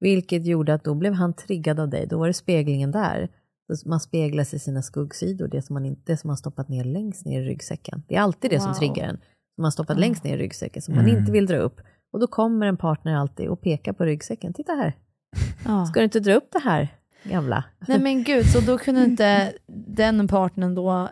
[0.00, 2.06] Vilket gjorde att då blev han triggad av dig.
[2.06, 3.28] Då var det speglingen där.
[3.72, 6.84] Så Man speglar sig i sina skuggsidor, det som man inte som man stoppat ner
[6.84, 8.02] längst ner i ryggsäcken.
[8.08, 8.74] Det är alltid det som Wow.
[8.78, 9.16] triggar en.
[9.54, 10.00] Som man stoppat Ja.
[10.00, 11.18] längst ner i ryggsäcken, som man Mm.
[11.18, 11.80] inte vill dra upp.
[12.12, 14.52] Och då kommer en partner alltid och pekar på ryggsäcken.
[14.52, 14.92] Titta här,
[15.64, 15.86] Ja.
[15.86, 16.88] ska du inte dra upp det här
[17.24, 17.64] gamla?
[17.88, 19.52] Nej men gud, så då kunde inte
[19.86, 21.08] den partnern då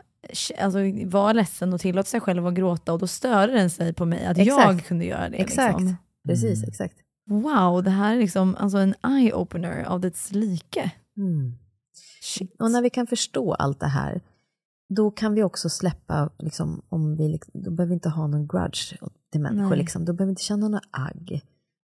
[0.58, 4.04] alltså, vara ledsen och tillåta sig själv att gråta och då störde den sig på
[4.04, 4.88] mig att jag Exakt.
[4.88, 5.36] kunde göra det.
[5.36, 5.80] Exakt.
[5.80, 5.96] Liksom.
[6.28, 6.68] Precis, Mm.
[6.68, 6.94] exakt.
[7.30, 10.90] Wow, det här är liksom alltså en eye-opener av dess like.
[11.16, 11.54] Mm.
[12.24, 12.56] Shit.
[12.58, 14.20] Och när vi kan förstå allt det här,
[14.88, 18.94] då kan vi också släppa, liksom, om vi, då behöver vi inte ha någon grudge
[19.32, 20.04] till människor, liksom.
[20.04, 21.42] då behöver vi inte känna några agg.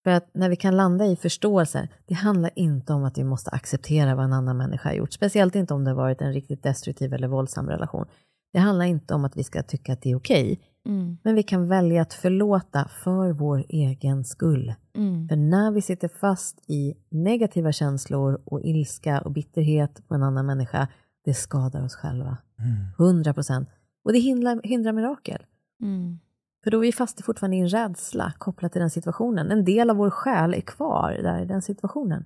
[0.05, 3.51] För att när vi kan landa i förståelse, det handlar inte om att vi måste
[3.51, 6.63] acceptera vad en annan människa har gjort, speciellt inte om det har varit en riktigt
[6.63, 8.07] destruktiv eller våldsam relation.
[8.53, 11.43] Det handlar inte om att vi ska tycka att det är okej, Mm, men vi
[11.43, 14.75] kan välja att förlåta för vår egen skull.
[14.95, 20.23] mm, För när vi sitter fast i negativa känslor och ilska och bitterhet på en
[20.23, 20.89] annan människa,
[21.25, 22.37] det skadar oss själva.
[22.59, 23.09] Mm.
[23.09, 23.69] 100 procent.
[24.05, 25.43] Och det hindrar, hindrar mirakel.
[25.83, 26.19] mm.
[26.65, 29.51] För då är vi fast fortfarande i en rädsla kopplat till den situationen.
[29.51, 32.25] En del av vår själ är kvar där i den situationen.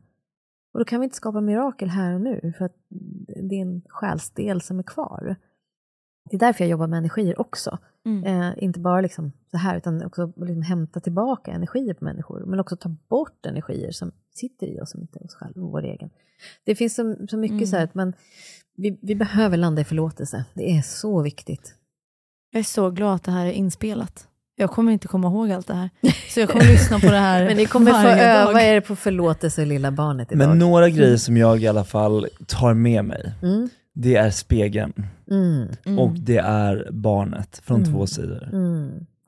[0.72, 2.76] Och då kan vi inte skapa mirakel här och nu, för att
[3.42, 5.36] det är en själsdel som är kvar.
[6.31, 7.79] Det är därför jag jobbar med energier också.
[8.07, 8.24] Mm.
[8.43, 12.61] Eh, inte bara liksom så här, utan också liksom hämta tillbaka energier på människor, men
[12.61, 15.83] också ta bort energier som sitter i oss, som inte är oss själva, och vår
[15.85, 16.11] egen.
[16.64, 17.66] Det finns så, så mycket Mm.
[17.66, 18.12] så här att man,
[18.77, 20.45] vi, vi behöver landa i förlåtelse.
[20.55, 21.74] Det är så viktigt.
[22.53, 24.29] Jag är så glad att det här är inspelat.
[24.59, 25.91] Jag kommer inte komma ihåg allt det här.
[26.35, 28.18] Så jag kommer lyssna på det här Men ni kommer få dag.
[28.18, 30.49] öva er på förlåtelse och lilla barnet idag.
[30.49, 34.93] Men några grejer som jag i alla fall tar med mig, Mm, det är spegeln
[35.31, 35.99] mm, Mm.
[35.99, 37.93] och det är barnet från Mm.
[37.93, 38.49] två sidor.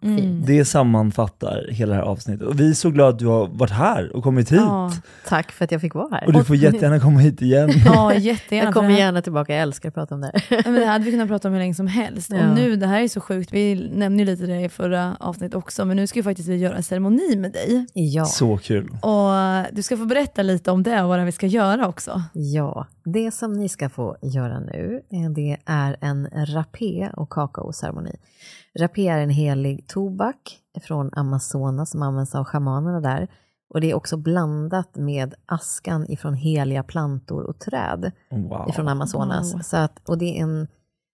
[0.02, 0.42] Mm.
[0.46, 2.46] Det sammanfattar hela det här avsnittet.
[2.46, 4.60] Och vi är så glada att du har varit här och kommit hit.
[4.60, 4.92] Ja,
[5.26, 6.26] Tack för att jag fick vara här.
[6.26, 7.70] Och du får jättegärna komma hit igen.
[7.84, 8.66] ja jättegärna.
[8.66, 10.44] jag kommer gärna tillbaka, jag älskar att prata om det här.
[10.48, 12.30] Ja, men det här hade vi kunnat prata om hur länge som helst.
[12.30, 12.48] Ja.
[12.48, 15.54] Och nu, det här är så sjukt, vi nämnde ju lite det i förra avsnittet
[15.54, 17.86] också, men nu ska ju faktiskt vi göra en ceremoni med dig.
[17.92, 18.24] Ja.
[18.24, 18.90] Så kul.
[19.02, 19.30] Och
[19.72, 22.22] du ska få berätta lite om det och vad vi ska göra också.
[22.32, 28.16] Ja, det som ni ska få göra nu, eh, det är en rapé och kakaoceremoni.
[28.78, 33.28] Rapé är en helig tobak från Amazonas som används av shamanerna där.
[33.74, 38.68] Och det är också blandat med askan ifrån heliga plantor och träd Wow.
[38.68, 39.54] ifrån Amazonas.
[39.54, 39.60] Wow.
[39.60, 40.68] Så att, och det, är en,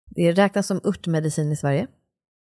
[0.06, 1.86] det räknas som örtmedicin i Sverige.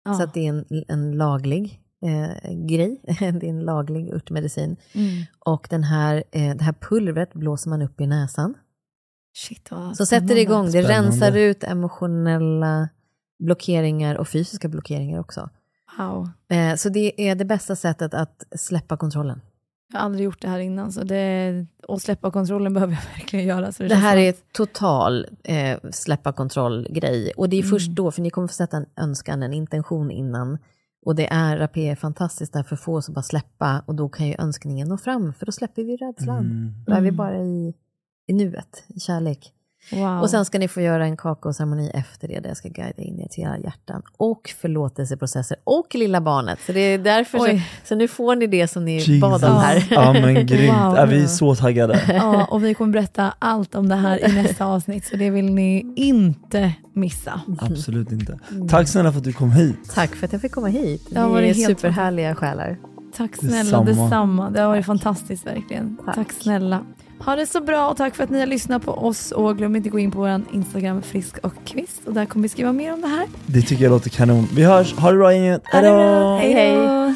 [0.05, 0.13] Ja.
[0.13, 3.01] Så att det är en, en laglig eh, grej.
[3.19, 4.75] det är en laglig örtmedicin.
[4.93, 5.23] mm.
[5.39, 8.53] Och den här, eh, det här pulvret blåser man upp i näsan.
[9.33, 10.93] Shit vad Så sätter det igång, det Spännande.
[11.09, 12.89] rensar ut emotionella
[13.39, 15.49] blockeringar och fysiska blockeringar också.
[15.97, 16.29] Wow.
[16.49, 19.41] Eh, så det är det bästa sättet att släppa kontrollen.
[19.93, 23.45] Jag har aldrig gjort det här innan, så det, och släppa kontrollen behöver jag verkligen
[23.45, 23.71] göra.
[23.71, 27.31] Så det Det här är total eh, släppa kontroll-grej.
[27.37, 30.57] Och det är först då, för ni kommer få sätta en önskan, en intention innan.
[31.05, 33.95] Och det är, rapé är fantastiskt där för att få oss att bara släppa och
[33.95, 36.39] då kan ju önskningen nå fram, för då släpper vi rädslan.
[36.39, 36.73] Mm.
[36.85, 37.17] Då är vi Mm.
[37.17, 37.73] bara i,
[38.27, 39.53] i nuet, i kärlek.
[39.91, 40.21] Wow.
[40.21, 43.19] Och sen ska ni få göra en kakaoceremoni efter det, där jag ska guida in
[43.19, 44.01] er till era hjärtan.
[44.17, 46.59] Och förlåtelseprocesser, och lilla barnet.
[46.65, 49.21] Så det är därför, så, så nu får ni det som ni Jesus.
[49.21, 49.87] bad om här.
[49.89, 50.73] Ja men grymt.
[50.73, 50.95] Wow.
[50.97, 52.01] Ja, vi är så taggade.
[52.19, 55.53] Ja, och vi kommer berätta allt om det här i nästa avsnitt, så det vill
[55.53, 57.41] ni inte missa.
[57.59, 58.39] Absolut inte.
[58.69, 59.75] Tack snälla för att du kom hit.
[59.93, 61.07] Tack för att jag fick komma hit.
[61.09, 62.77] Ja, Ni var det är helt superhärliga själar.
[63.17, 63.83] Tack snälla, Detsamma.
[63.85, 64.49] detsamma.
[64.49, 65.97] Det har varit fantastiskt verkligen.
[66.05, 66.15] Tack.
[66.15, 66.31] Tack.
[66.31, 66.85] snälla.
[67.25, 69.75] Ha det så bra och tack för att ni har lyssnat på oss och glöm
[69.75, 72.93] inte gå in på vår Instagram Frisk och Kvist och där kommer vi skriva mer
[72.93, 73.27] om det här.
[73.45, 74.47] Det tycker jag låter kanon.
[74.55, 75.63] Vi hörs, ha det bra gänget.
[75.63, 75.79] Bra.
[75.81, 76.37] Hejdå!
[76.39, 77.15] Hej Hej,